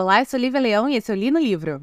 Olá, 0.00 0.20
eu 0.20 0.26
sou 0.26 0.38
Lívia 0.38 0.60
Leão 0.60 0.88
e 0.88 0.94
esse 0.94 1.10
é 1.10 1.14
o 1.16 1.18
Li 1.18 1.28
no 1.28 1.40
Livro. 1.40 1.82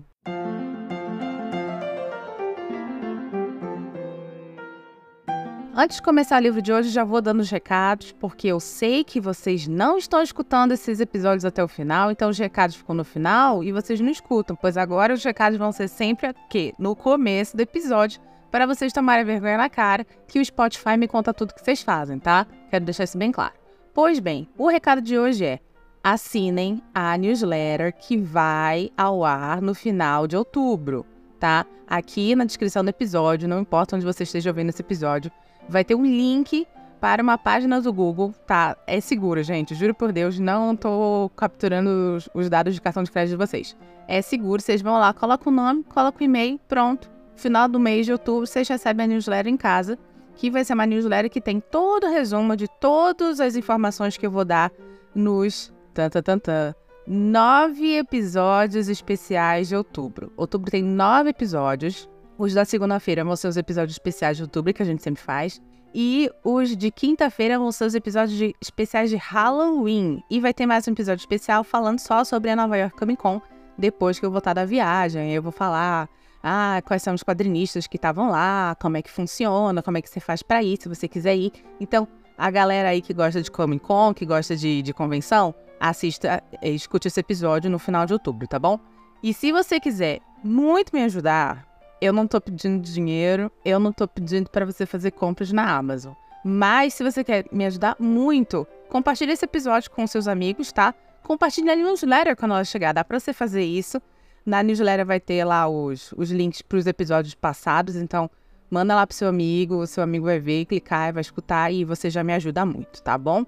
Antes 5.76 5.98
de 5.98 6.02
começar 6.02 6.40
o 6.40 6.42
livro 6.42 6.62
de 6.62 6.72
hoje, 6.72 6.92
já 6.92 7.04
vou 7.04 7.22
dando 7.22 7.42
os 7.42 7.50
recados, 7.50 8.14
porque 8.14 8.48
eu 8.48 8.62
sei 8.62 9.04
que 9.04 9.20
vocês 9.20 9.68
não 9.68 9.98
estão 9.98 10.22
escutando 10.22 10.72
esses 10.72 11.02
episódios 11.02 11.44
até 11.44 11.62
o 11.62 11.68
final, 11.68 12.10
então 12.10 12.30
os 12.30 12.38
recados 12.38 12.78
ficam 12.78 12.96
no 12.96 13.04
final 13.04 13.62
e 13.62 13.74
vocês 13.74 14.00
não 14.00 14.10
escutam, 14.10 14.56
pois 14.56 14.78
agora 14.78 15.14
os 15.14 15.22
recados 15.22 15.58
vão 15.58 15.74
ser 15.74 15.90
sempre 15.90 16.28
aqui, 16.28 16.74
no 16.80 16.96
começo 16.96 17.58
do 17.58 17.64
episódio, 17.64 18.22
para 18.50 18.66
vocês 18.66 18.94
tomarem 18.94 19.26
vergonha 19.26 19.58
na 19.58 19.70
cara, 19.70 20.08
que 20.26 20.40
o 20.40 20.46
Spotify 20.46 20.96
me 20.96 21.10
conta 21.10 21.34
tudo 21.34 21.54
que 21.54 21.62
vocês 21.62 21.84
fazem, 21.84 22.18
tá? 22.18 22.48
Quero 22.70 22.86
deixar 22.86 23.04
isso 23.04 23.18
bem 23.18 23.34
claro. 23.34 23.56
Pois 23.94 24.20
bem, 24.20 24.48
o 24.58 24.70
recado 24.70 25.02
de 25.02 25.20
hoje 25.20 25.44
é: 25.44 25.60
assinem 26.06 26.84
a 26.94 27.18
newsletter 27.18 27.92
que 27.92 28.16
vai 28.16 28.92
ao 28.96 29.26
ar 29.26 29.60
no 29.60 29.74
final 29.74 30.28
de 30.28 30.38
outubro, 30.38 31.04
tá? 31.40 31.66
Aqui 31.88 32.36
na 32.36 32.46
descrição 32.46 32.84
do 32.84 32.90
episódio, 32.90 33.50
não 33.50 33.60
importa 33.60 33.96
onde 33.96 34.06
você 34.06 34.22
esteja 34.22 34.52
ouvindo 34.52 34.70
esse 34.70 34.84
episódio, 34.84 35.32
vai 35.68 35.84
ter 35.84 35.96
um 35.96 36.06
link 36.06 36.68
para 37.02 37.24
uma 37.24 37.40
página 37.40 37.82
do 37.82 37.92
Google, 37.92 38.36
tá? 38.46 38.78
É 38.86 39.02
seguro, 39.02 39.42
gente, 39.42 39.74
juro 39.74 39.96
por 39.96 40.12
Deus, 40.12 40.38
não 40.38 40.76
tô 40.76 41.32
capturando 41.36 41.90
os, 42.18 42.30
os 42.36 42.52
dados 42.52 42.76
de 42.76 42.82
cartão 42.82 43.02
de 43.02 43.10
crédito 43.10 43.32
de 43.32 43.38
vocês. 43.38 43.76
É 44.08 44.22
seguro, 44.22 44.62
vocês 44.62 44.84
vão 44.84 45.00
lá, 45.00 45.12
colocam 45.12 45.52
o 45.52 45.56
nome, 45.56 45.84
colocam 45.86 46.22
o 46.22 46.24
e-mail, 46.24 46.60
pronto. 46.68 47.10
Final 47.36 47.68
do 47.68 47.80
mês 47.80 48.06
de 48.06 48.12
outubro, 48.12 48.46
vocês 48.46 48.68
recebem 48.68 49.06
a 49.06 49.08
newsletter 49.08 49.52
em 49.52 49.58
casa, 49.58 49.98
que 50.36 50.52
vai 50.52 50.64
ser 50.64 50.76
uma 50.76 50.86
newsletter 50.86 51.32
que 51.32 51.42
tem 51.42 51.60
todo 51.60 52.06
o 52.06 52.12
resumo 52.12 52.56
de 52.56 52.68
todas 52.80 53.40
as 53.40 53.56
informações 53.56 54.16
que 54.18 54.28
eu 54.28 54.30
vou 54.30 54.46
dar 54.46 54.72
nos 55.16 55.74
tan, 55.96 56.74
nove 57.08 57.98
episódios 57.98 58.90
especiais 58.90 59.70
de 59.70 59.76
outubro. 59.76 60.32
Outubro 60.36 60.70
tem 60.70 60.84
nove 60.84 61.30
episódios. 61.30 62.10
Os 62.38 62.54
da 62.54 62.66
segunda-feira 62.66 63.24
vão 63.24 63.36
ser 63.36 63.48
os 63.48 63.58
episódios 63.58 63.96
especiais 63.96 64.38
de 64.38 64.44
outubro, 64.44 64.74
que 64.74 64.82
a 64.82 64.86
gente 64.86 65.02
sempre 65.02 65.22
faz. 65.22 65.62
E 65.94 66.30
os 66.44 66.76
de 66.76 66.92
quinta-feira 66.92 67.58
vão 67.58 67.72
ser 67.72 67.86
os 67.86 67.96
episódios 67.96 68.38
de, 68.38 68.54
especiais 68.62 69.10
de 69.10 69.16
Halloween. 69.16 70.22
E 70.30 70.42
vai 70.42 70.54
ter 70.54 70.66
mais 70.66 70.86
um 70.88 70.92
episódio 70.92 71.22
especial 71.22 71.64
falando 71.64 72.00
só 72.00 72.26
sobre 72.26 72.50
a 72.50 72.56
Nova 72.56 72.78
York 72.78 72.98
Comic 72.98 73.22
Con, 73.22 73.42
depois 73.78 74.20
que 74.20 74.26
eu 74.26 74.32
voltar 74.32 74.54
da 74.54 74.66
viagem. 74.66 75.34
Eu 75.34 75.42
vou 75.42 75.54
falar 75.54 76.10
ah, 76.44 76.82
quais 76.86 77.02
são 77.02 77.14
os 77.14 77.24
quadrinistas 77.24 77.88
que 77.88 77.96
estavam 77.96 78.30
lá, 78.30 78.76
como 78.82 78.98
é 78.98 79.02
que 79.02 79.10
funciona, 79.10 79.82
como 79.82 79.98
é 79.98 80.02
que 80.02 80.10
você 80.10 80.20
faz 80.20 80.44
para 80.44 80.62
ir, 80.62 80.78
se 80.82 80.90
você 80.90 81.08
quiser 81.08 81.36
ir. 81.38 81.54
Então, 81.80 82.06
a 82.38 82.52
galera 82.52 82.90
aí 82.90 83.02
que 83.02 83.14
gosta 83.14 83.42
de 83.42 83.50
Comic 83.50 83.86
Con, 83.86 84.14
que 84.14 84.26
gosta 84.26 84.56
de, 84.56 84.82
de 84.82 84.94
convenção, 84.94 85.56
assista, 85.80 86.44
eh, 86.62 86.72
escute 86.72 87.08
esse 87.08 87.20
episódio 87.20 87.70
no 87.70 87.80
final 87.80 88.06
de 88.06 88.14
outubro, 88.14 88.48
tá 88.48 88.60
bom? 88.60 88.80
E 89.22 89.34
se 89.34 89.52
você 89.52 89.80
quiser 89.80 90.20
muito 90.44 90.94
me 90.94 91.04
ajudar, 91.04 91.66
eu 92.02 92.14
não 92.14 92.28
tô 92.28 92.40
pedindo 92.40 92.82
dinheiro, 92.82 93.52
eu 93.64 93.80
não 93.80 93.92
tô 93.92 94.08
pedindo 94.08 94.50
para 94.50 94.66
você 94.66 94.86
fazer 94.86 95.12
compras 95.12 95.52
na 95.52 95.76
Amazon. 95.76 96.14
Mas 96.44 96.94
se 96.94 97.04
você 97.04 97.24
quer 97.24 97.46
me 97.52 97.66
ajudar 97.66 97.96
muito, 98.00 98.68
compartilhe 98.90 99.32
esse 99.32 99.46
episódio 99.46 99.90
com 99.90 100.06
seus 100.06 100.28
amigos, 100.28 100.72
tá? 100.72 100.94
Compartilhe 101.24 101.72
a 101.72 101.76
newsletter 101.76 102.36
quando 102.36 102.52
ela 102.52 102.64
chegar, 102.64 102.94
dá 102.94 103.04
pra 103.04 103.20
você 103.20 103.34
fazer 103.34 103.64
isso. 103.64 104.00
Na 104.46 104.62
newsletter 104.62 105.06
vai 105.06 105.20
ter 105.20 105.44
lá 105.44 105.68
os, 105.68 106.14
os 106.16 106.30
links 106.30 106.62
para 106.62 106.78
os 106.78 106.86
episódios 106.86 107.34
passados, 107.34 107.96
então 107.96 108.30
manda 108.70 108.94
lá 108.94 109.08
pro 109.08 109.16
seu 109.16 109.28
amigo, 109.28 109.78
o 109.78 109.88
seu 109.88 110.04
amigo 110.04 110.26
vai 110.26 110.40
ver, 110.40 110.66
clicar, 110.66 111.12
vai 111.14 111.22
escutar 111.22 111.72
e 111.74 111.84
você 111.84 112.12
já 112.12 112.24
me 112.24 112.34
ajuda 112.34 112.64
muito, 112.64 113.02
tá 113.02 113.18
bom? 113.18 113.44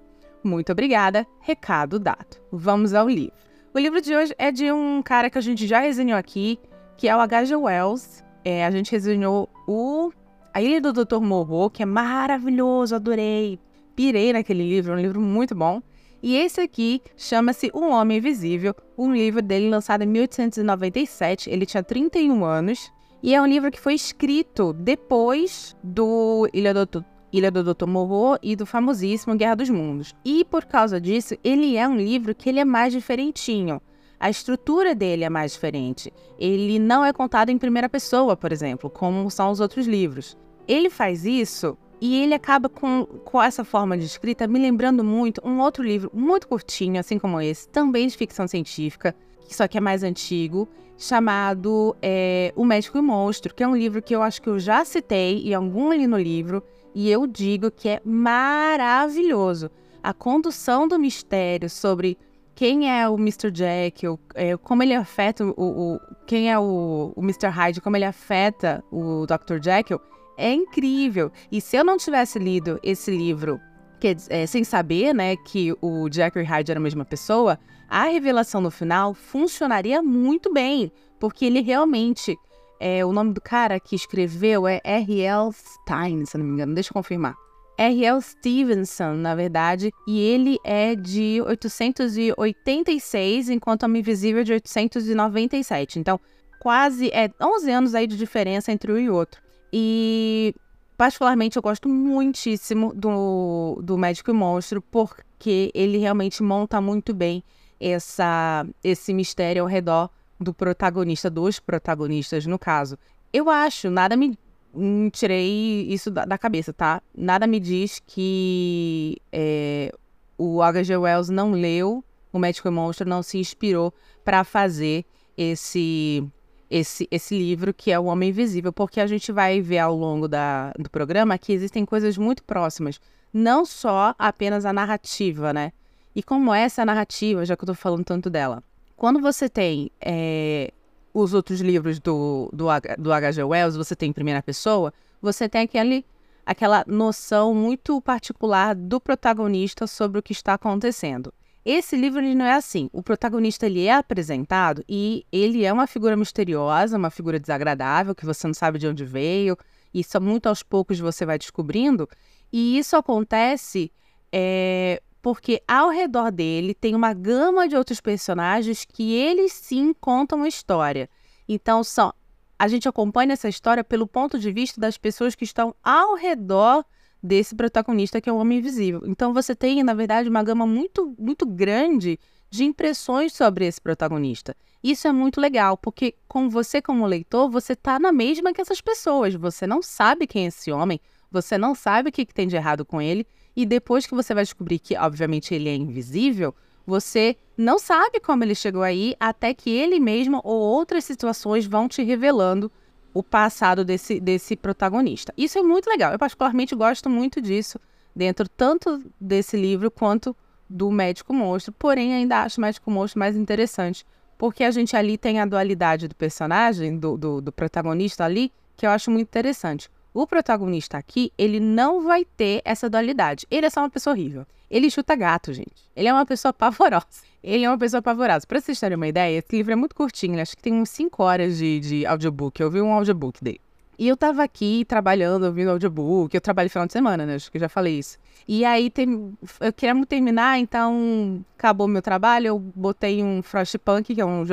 Muito 0.47 0.71
obrigada, 0.71 1.27
recado 1.41 1.99
dado. 1.99 2.37
Vamos 2.51 2.93
ao 2.93 3.09
livro. 3.09 3.35
O 3.73 3.79
livro 3.79 4.01
de 4.01 4.15
hoje 4.15 4.33
é 4.37 4.49
de 4.49 4.71
um 4.71 5.01
cara 5.03 5.29
que 5.29 5.37
a 5.37 5.41
gente 5.41 5.67
já 5.67 5.81
resenhou 5.81 6.17
aqui, 6.17 6.57
que 6.95 7.07
é 7.09 7.15
o 7.15 7.19
H.G. 7.19 7.55
Wells, 7.55 8.23
é, 8.45 8.65
a 8.65 8.71
gente 8.71 8.93
resenhou 8.93 9.49
o 9.67 10.09
A 10.53 10.61
Ilha 10.61 10.79
do 10.79 10.93
Dr. 10.93 11.19
Morro, 11.19 11.69
que 11.69 11.83
é 11.83 11.85
maravilhoso, 11.85 12.95
adorei. 12.95 13.59
Pirei 13.93 14.31
naquele 14.31 14.67
livro, 14.67 14.93
um 14.93 14.99
livro 14.99 15.19
muito 15.19 15.53
bom. 15.53 15.81
E 16.23 16.37
esse 16.37 16.61
aqui 16.61 17.01
chama-se 17.17 17.69
O 17.73 17.89
Homem 17.89 18.19
Invisível, 18.19 18.73
um 18.97 19.13
livro 19.13 19.41
dele 19.41 19.69
lançado 19.69 20.03
em 20.03 20.07
1897. 20.07 21.49
Ele 21.49 21.65
tinha 21.65 21.83
31 21.83 22.45
anos. 22.45 22.89
E 23.21 23.35
é 23.35 23.41
um 23.41 23.45
livro 23.45 23.69
que 23.69 23.81
foi 23.81 23.95
escrito 23.95 24.71
depois 24.71 25.75
do 25.83 26.49
Ilha 26.53 26.73
do, 26.73 27.03
Ilha 27.31 27.51
do 27.51 27.73
Dr. 27.73 27.85
Morro 27.85 28.37
e 28.41 28.55
do 28.55 28.65
famosíssimo 28.65 29.35
Guerra 29.35 29.55
dos 29.55 29.69
Mundos. 29.69 30.15
E 30.23 30.45
por 30.45 30.65
causa 30.65 30.99
disso, 30.99 31.35
ele 31.43 31.75
é 31.77 31.87
um 31.87 31.95
livro 31.95 32.33
que 32.33 32.49
ele 32.49 32.59
é 32.59 32.65
mais 32.65 32.93
diferentinho. 32.93 33.81
A 34.19 34.29
estrutura 34.29 34.95
dele 34.95 35.23
é 35.23 35.29
mais 35.29 35.53
diferente. 35.53 36.11
Ele 36.39 36.79
não 36.79 37.05
é 37.05 37.13
contado 37.13 37.49
em 37.49 37.57
primeira 37.57 37.87
pessoa, 37.87 38.35
por 38.35 38.51
exemplo, 38.51 38.89
como 38.89 39.29
são 39.29 39.51
os 39.51 39.59
outros 39.59 39.85
livros. 39.85 40.37
Ele 40.67 40.89
faz 40.89 41.25
isso 41.25 41.77
e 42.01 42.21
ele 42.21 42.33
acaba 42.33 42.69
com, 42.69 43.05
com 43.05 43.41
essa 43.41 43.63
forma 43.63 43.97
de 43.97 44.05
escrita 44.05 44.47
me 44.47 44.59
lembrando 44.59 45.03
muito 45.03 45.41
um 45.43 45.59
outro 45.59 45.83
livro 45.83 46.11
muito 46.13 46.47
curtinho, 46.47 46.99
assim 46.99 47.17
como 47.17 47.41
esse, 47.41 47.67
também 47.69 48.07
de 48.07 48.15
ficção 48.15 48.47
científica, 48.47 49.15
só 49.49 49.67
que 49.67 49.77
é 49.77 49.81
mais 49.81 50.03
antigo, 50.03 50.67
chamado 50.97 51.95
é, 52.01 52.51
O 52.55 52.65
Médico 52.65 52.97
e 52.97 53.01
o 53.01 53.03
Monstro, 53.03 53.53
que 53.53 53.63
é 53.63 53.67
um 53.67 53.75
livro 53.75 54.01
que 54.01 54.15
eu 54.15 54.21
acho 54.21 54.41
que 54.41 54.49
eu 54.49 54.59
já 54.59 54.83
citei 54.83 55.47
em 55.47 55.53
algum 55.53 55.91
ali 55.91 56.07
no 56.07 56.17
livro, 56.17 56.63
e 56.93 57.09
eu 57.09 57.27
digo 57.27 57.69
que 57.71 57.89
é 57.89 58.01
maravilhoso. 58.03 59.69
A 60.01 60.13
condução 60.13 60.87
do 60.87 60.97
mistério 60.97 61.69
sobre 61.69 62.17
quem 62.55 62.91
é 62.91 63.07
o 63.07 63.15
Mr. 63.15 63.51
Jekyll, 63.53 64.19
é, 64.33 64.57
como 64.57 64.81
ele 64.81 64.95
afeta 64.95 65.45
o, 65.45 65.53
o, 65.57 65.99
quem 66.25 66.51
é 66.51 66.57
o, 66.57 67.13
o 67.15 67.21
Mr. 67.21 67.47
Hyde, 67.49 67.81
como 67.81 67.95
ele 67.95 68.05
afeta 68.05 68.83
o 68.91 69.25
Dr. 69.27 69.61
Jekyll, 69.61 70.01
é 70.37 70.51
incrível. 70.51 71.31
E 71.51 71.61
se 71.61 71.77
eu 71.77 71.83
não 71.83 71.97
tivesse 71.97 72.39
lido 72.39 72.79
esse 72.81 73.11
livro 73.11 73.59
que, 73.99 74.15
é, 74.29 74.45
sem 74.45 74.63
saber, 74.63 75.13
né, 75.13 75.35
que 75.35 75.71
o 75.81 76.07
Jekyll 76.11 76.41
e 76.41 76.45
Hyde 76.45 76.71
eram 76.71 76.81
a 76.81 76.83
mesma 76.83 77.05
pessoa, 77.05 77.59
a 77.87 78.03
revelação 78.03 78.59
no 78.59 78.71
final 78.71 79.13
funcionaria 79.13 80.01
muito 80.01 80.51
bem, 80.51 80.91
porque 81.19 81.45
ele 81.45 81.61
realmente 81.61 82.37
é, 82.79 83.05
o 83.05 83.11
nome 83.11 83.33
do 83.33 83.41
cara 83.41 83.79
que 83.79 83.95
escreveu 83.95 84.67
é 84.67 84.81
R.L. 84.83 85.51
Stein, 85.51 86.25
se 86.25 86.37
não 86.37 86.45
me 86.45 86.53
engano, 86.53 86.73
deixa 86.73 86.89
eu 86.89 86.93
confirmar. 86.93 87.35
R.L. 87.77 88.21
Stevenson, 88.21 89.13
na 89.13 89.35
verdade, 89.35 89.91
e 90.07 90.19
ele 90.19 90.57
é 90.63 90.95
de 90.95 91.41
886, 91.45 93.49
enquanto 93.49 93.83
Homem 93.83 93.99
Invisível 93.99 94.41
é 94.41 94.43
de 94.43 94.53
897. 94.53 95.99
Então, 95.99 96.19
quase 96.59 97.09
é 97.09 97.29
11 97.41 97.71
anos 97.71 97.95
aí 97.95 98.07
de 98.07 98.17
diferença 98.17 98.71
entre 98.71 98.91
um 98.91 98.97
e 98.97 99.09
outro. 99.09 99.41
E 99.71 100.55
particularmente 100.97 101.57
eu 101.57 101.61
gosto 101.61 101.87
muitíssimo 101.87 102.91
do, 102.95 103.79
do 103.83 103.97
Médico 103.97 104.31
e 104.31 104.33
Monstro, 104.33 104.81
porque 104.81 105.69
ele 105.75 105.99
realmente 105.99 106.41
monta 106.41 106.81
muito 106.81 107.13
bem 107.13 107.43
essa, 107.79 108.65
esse 108.83 109.13
mistério 109.13 109.61
ao 109.61 109.67
redor 109.67 110.09
do 110.39 110.53
protagonista, 110.53 111.29
dos 111.29 111.59
protagonistas, 111.59 112.45
no 112.45 112.59
caso. 112.59 112.97
Eu 113.31 113.49
acho, 113.49 113.89
nada 113.89 114.15
me. 114.15 114.37
Hum, 114.73 115.09
tirei 115.09 115.87
isso 115.89 116.11
da, 116.11 116.37
cabeça, 116.37 116.71
tá? 116.71 117.01
Nada 117.15 117.47
me 117.47 117.59
diz 117.59 118.01
que 118.05 119.17
é, 119.31 119.91
o 120.37 120.61
H.G. 120.61 120.97
Wells 120.97 121.29
não 121.29 121.51
leu 121.51 122.03
O 122.31 122.37
Médico 122.37 122.67
e 122.67 122.69
o 122.69 122.71
Monstro, 122.71 123.09
não 123.09 123.23
se 123.23 123.39
inspirou 123.39 123.93
para 124.23 124.43
fazer 124.43 125.03
esse, 125.35 126.23
esse, 126.69 127.07
esse 127.09 127.37
livro 127.37 127.73
que 127.73 127.91
é 127.91 127.99
O 127.99 128.05
Homem 128.05 128.29
Invisível, 128.29 128.71
porque 128.71 128.99
a 128.99 129.07
gente 129.07 129.31
vai 129.31 129.61
ver 129.61 129.79
ao 129.79 129.95
longo 129.95 130.27
da, 130.27 130.71
do 130.77 130.89
programa 130.89 131.37
que 131.37 131.53
existem 131.53 131.85
coisas 131.85 132.17
muito 132.17 132.43
próximas. 132.43 132.99
Não 133.33 133.65
só 133.65 134.13
apenas 134.19 134.65
a 134.65 134.73
narrativa, 134.73 135.53
né? 135.53 135.71
E 136.15 136.21
como 136.21 136.53
essa 136.53 136.85
narrativa, 136.85 137.45
já 137.45 137.55
que 137.55 137.63
eu 137.63 137.67
tô 137.67 137.73
falando 137.73 138.03
tanto 138.03 138.29
dela, 138.29 138.63
quando 138.97 139.21
você 139.21 139.47
tem 139.47 139.91
é, 140.01 140.73
os 141.13 141.33
outros 141.33 141.61
livros 141.61 141.99
do, 141.99 142.49
do, 142.51 142.65
do 142.97 143.13
H.G. 143.13 143.43
Wells, 143.43 143.77
você 143.77 143.95
tem 143.95 144.09
em 144.09 144.13
primeira 144.13 144.41
pessoa, 144.41 144.91
você 145.21 145.47
tem 145.47 145.61
aquele, 145.61 146.03
aquela 146.43 146.83
noção 146.87 147.53
muito 147.53 148.01
particular 148.01 148.73
do 148.73 148.99
protagonista 148.99 149.85
sobre 149.85 150.19
o 150.19 150.23
que 150.23 150.33
está 150.33 150.55
acontecendo. 150.55 151.31
Esse 151.63 151.95
livro 151.95 152.21
ele 152.21 152.33
não 152.33 152.45
é 152.45 152.53
assim. 152.53 152.89
O 152.91 153.03
protagonista 153.03 153.67
ele 153.67 153.85
é 153.85 153.93
apresentado 153.93 154.83
e 154.89 155.25
ele 155.31 155.63
é 155.63 155.71
uma 155.71 155.85
figura 155.85 156.17
misteriosa, 156.17 156.97
uma 156.97 157.11
figura 157.11 157.39
desagradável 157.39 158.15
que 158.15 158.25
você 158.25 158.47
não 158.47 158.53
sabe 158.53 158.79
de 158.79 158.87
onde 158.87 159.05
veio. 159.05 159.55
E 159.93 160.03
só 160.03 160.19
muito 160.19 160.47
aos 160.47 160.63
poucos 160.63 160.99
você 160.99 161.25
vai 161.25 161.37
descobrindo. 161.37 162.09
E 162.51 162.79
isso 162.79 162.95
acontece 162.95 163.91
é, 164.31 165.01
porque 165.27 165.61
ao 165.67 165.89
redor 165.89 166.31
dele 166.31 166.73
tem 166.73 166.95
uma 166.95 167.11
gama 167.11 167.67
de 167.67 167.75
outros 167.75 167.99
personagens 167.99 168.85
que 168.85 169.13
eles 169.13 169.51
sim 169.51 169.93
contam 169.93 170.37
uma 170.37 170.47
história. 170.47 171.09
Então 171.49 171.83
são 171.83 172.13
a 172.57 172.65
gente 172.69 172.87
acompanha 172.87 173.33
essa 173.33 173.49
história 173.49 173.83
pelo 173.83 174.07
ponto 174.07 174.39
de 174.39 174.49
vista 174.53 174.79
das 174.79 174.97
pessoas 174.97 175.35
que 175.35 175.43
estão 175.43 175.75
ao 175.83 176.15
redor 176.15 176.85
desse 177.21 177.53
protagonista 177.53 178.21
que 178.21 178.29
é 178.29 178.31
o 178.31 178.37
Homem 178.37 178.59
Invisível. 178.59 179.01
Então 179.05 179.33
você 179.33 179.53
tem, 179.53 179.83
na 179.83 179.93
verdade, 179.93 180.29
uma 180.29 180.41
gama 180.41 180.65
muito 180.65 181.13
muito 181.19 181.45
grande 181.45 182.17
de 182.49 182.63
impressões 182.63 183.33
sobre 183.33 183.65
esse 183.65 183.81
protagonista. 183.81 184.55
Isso 184.81 185.09
é 185.09 185.11
muito 185.11 185.41
legal, 185.41 185.75
porque 185.77 186.15
com 186.25 186.49
você 186.49 186.81
como 186.81 187.05
leitor, 187.05 187.49
você 187.49 187.75
tá 187.75 187.99
na 187.99 188.13
mesma 188.13 188.53
que 188.53 188.61
essas 188.61 188.79
pessoas. 188.79 189.35
Você 189.35 189.67
não 189.67 189.81
sabe 189.81 190.25
quem 190.25 190.45
é 190.45 190.47
esse 190.47 190.71
homem, 190.71 191.01
você 191.29 191.57
não 191.57 191.75
sabe 191.75 192.07
o 192.07 192.11
que, 192.13 192.25
que 192.25 192.33
tem 192.33 192.47
de 192.47 192.55
errado 192.55 192.85
com 192.85 193.01
ele, 193.01 193.27
e 193.57 193.65
depois 193.65 194.05
que 194.05 194.13
você 194.13 194.35
vai 194.35 194.43
descobrir 194.43 194.77
que, 194.77 194.95
obviamente, 194.95 195.51
ele 195.51 195.67
é 195.67 195.73
invisível, 195.73 196.53
você 196.85 197.35
não 197.57 197.79
sabe 197.79 198.19
como 198.19 198.43
ele 198.43 198.53
chegou 198.53 198.83
aí, 198.83 199.15
até 199.19 199.51
que 199.51 199.71
ele 199.71 199.99
mesmo 199.99 200.39
ou 200.43 200.61
outras 200.61 201.03
situações 201.03 201.65
vão 201.65 201.87
te 201.87 202.03
revelando 202.03 202.71
o 203.15 203.23
passado 203.23 203.83
desse, 203.83 204.19
desse 204.19 204.55
protagonista. 204.55 205.33
Isso 205.35 205.57
é 205.57 205.63
muito 205.63 205.89
legal. 205.89 206.11
Eu, 206.11 206.19
particularmente, 206.19 206.75
gosto 206.75 207.09
muito 207.09 207.41
disso, 207.41 207.79
dentro 208.15 208.47
tanto 208.47 209.03
desse 209.19 209.57
livro 209.57 209.89
quanto 209.89 210.35
do 210.69 210.91
Médico 210.91 211.33
Monstro. 211.33 211.73
Porém, 211.73 212.13
ainda 212.13 212.43
acho 212.43 212.59
o 212.59 212.61
Médico 212.61 212.91
Monstro 212.91 213.17
mais 213.17 213.35
interessante, 213.35 214.05
porque 214.37 214.63
a 214.63 214.69
gente 214.69 214.95
ali 214.95 215.17
tem 215.17 215.39
a 215.39 215.47
dualidade 215.47 216.07
do 216.07 216.13
personagem, 216.13 216.95
do, 216.95 217.17
do, 217.17 217.41
do 217.41 217.51
protagonista 217.51 218.23
ali, 218.23 218.51
que 218.75 218.85
eu 218.85 218.91
acho 218.91 219.09
muito 219.09 219.29
interessante. 219.29 219.89
O 220.17 220.25
protagonista 220.25 220.97
aqui, 220.97 221.31
ele 221.37 221.59
não 221.59 222.01
vai 222.01 222.25
ter 222.25 222.63
essa 222.65 222.89
dualidade. 222.89 223.45
Ele 223.51 223.67
é 223.67 223.69
só 223.69 223.81
uma 223.81 223.89
pessoa 223.91 224.15
horrível. 224.15 224.47
Ele 224.67 224.89
chuta 224.89 225.15
gato, 225.15 225.53
gente. 225.53 225.91
Ele 225.95 226.07
é 226.07 226.11
uma 226.11 226.25
pessoa 226.25 226.51
pavorosa. 226.57 227.05
Ele 227.43 227.65
é 227.65 227.69
uma 227.69 227.77
pessoa 227.77 228.01
pavorosa. 228.01 228.47
Pra 228.47 228.59
vocês 228.59 228.79
terem 228.79 228.95
uma 228.95 229.07
ideia, 229.07 229.37
esse 229.37 229.55
livro 229.55 229.73
é 229.73 229.75
muito 229.75 229.93
curtinho, 229.93 230.41
acho 230.41 230.57
que 230.57 230.63
tem 230.63 230.73
uns 230.73 230.89
5 230.89 231.21
horas 231.21 231.59
de, 231.59 231.79
de 231.79 232.05
audiobook. 232.07 232.59
Eu 232.59 232.71
vi 232.71 232.81
um 232.81 232.93
audiobook 232.93 233.43
dele. 233.43 233.61
E 233.99 234.07
eu 234.07 234.17
tava 234.17 234.43
aqui 234.43 234.85
trabalhando, 234.85 235.43
ouvindo 235.43 235.69
audiobook. 235.69 236.33
Eu 236.33 236.41
trabalho 236.41 236.71
final 236.71 236.87
de 236.87 236.93
semana, 236.93 237.23
né? 237.23 237.35
Acho 237.35 237.51
que 237.51 237.57
eu 237.57 237.61
já 237.61 237.69
falei 237.69 237.99
isso. 237.99 238.17
E 238.47 238.65
aí 238.65 238.89
tem... 238.89 239.37
eu 239.59 239.71
queria 239.71 240.03
terminar, 240.07 240.57
então 240.57 241.45
acabou 241.55 241.87
meu 241.87 242.01
trabalho. 242.01 242.47
Eu 242.47 242.57
botei 242.57 243.23
um 243.23 243.43
Frostpunk, 243.43 244.15
que 244.15 244.21
é 244.21 244.25
um 244.25 244.43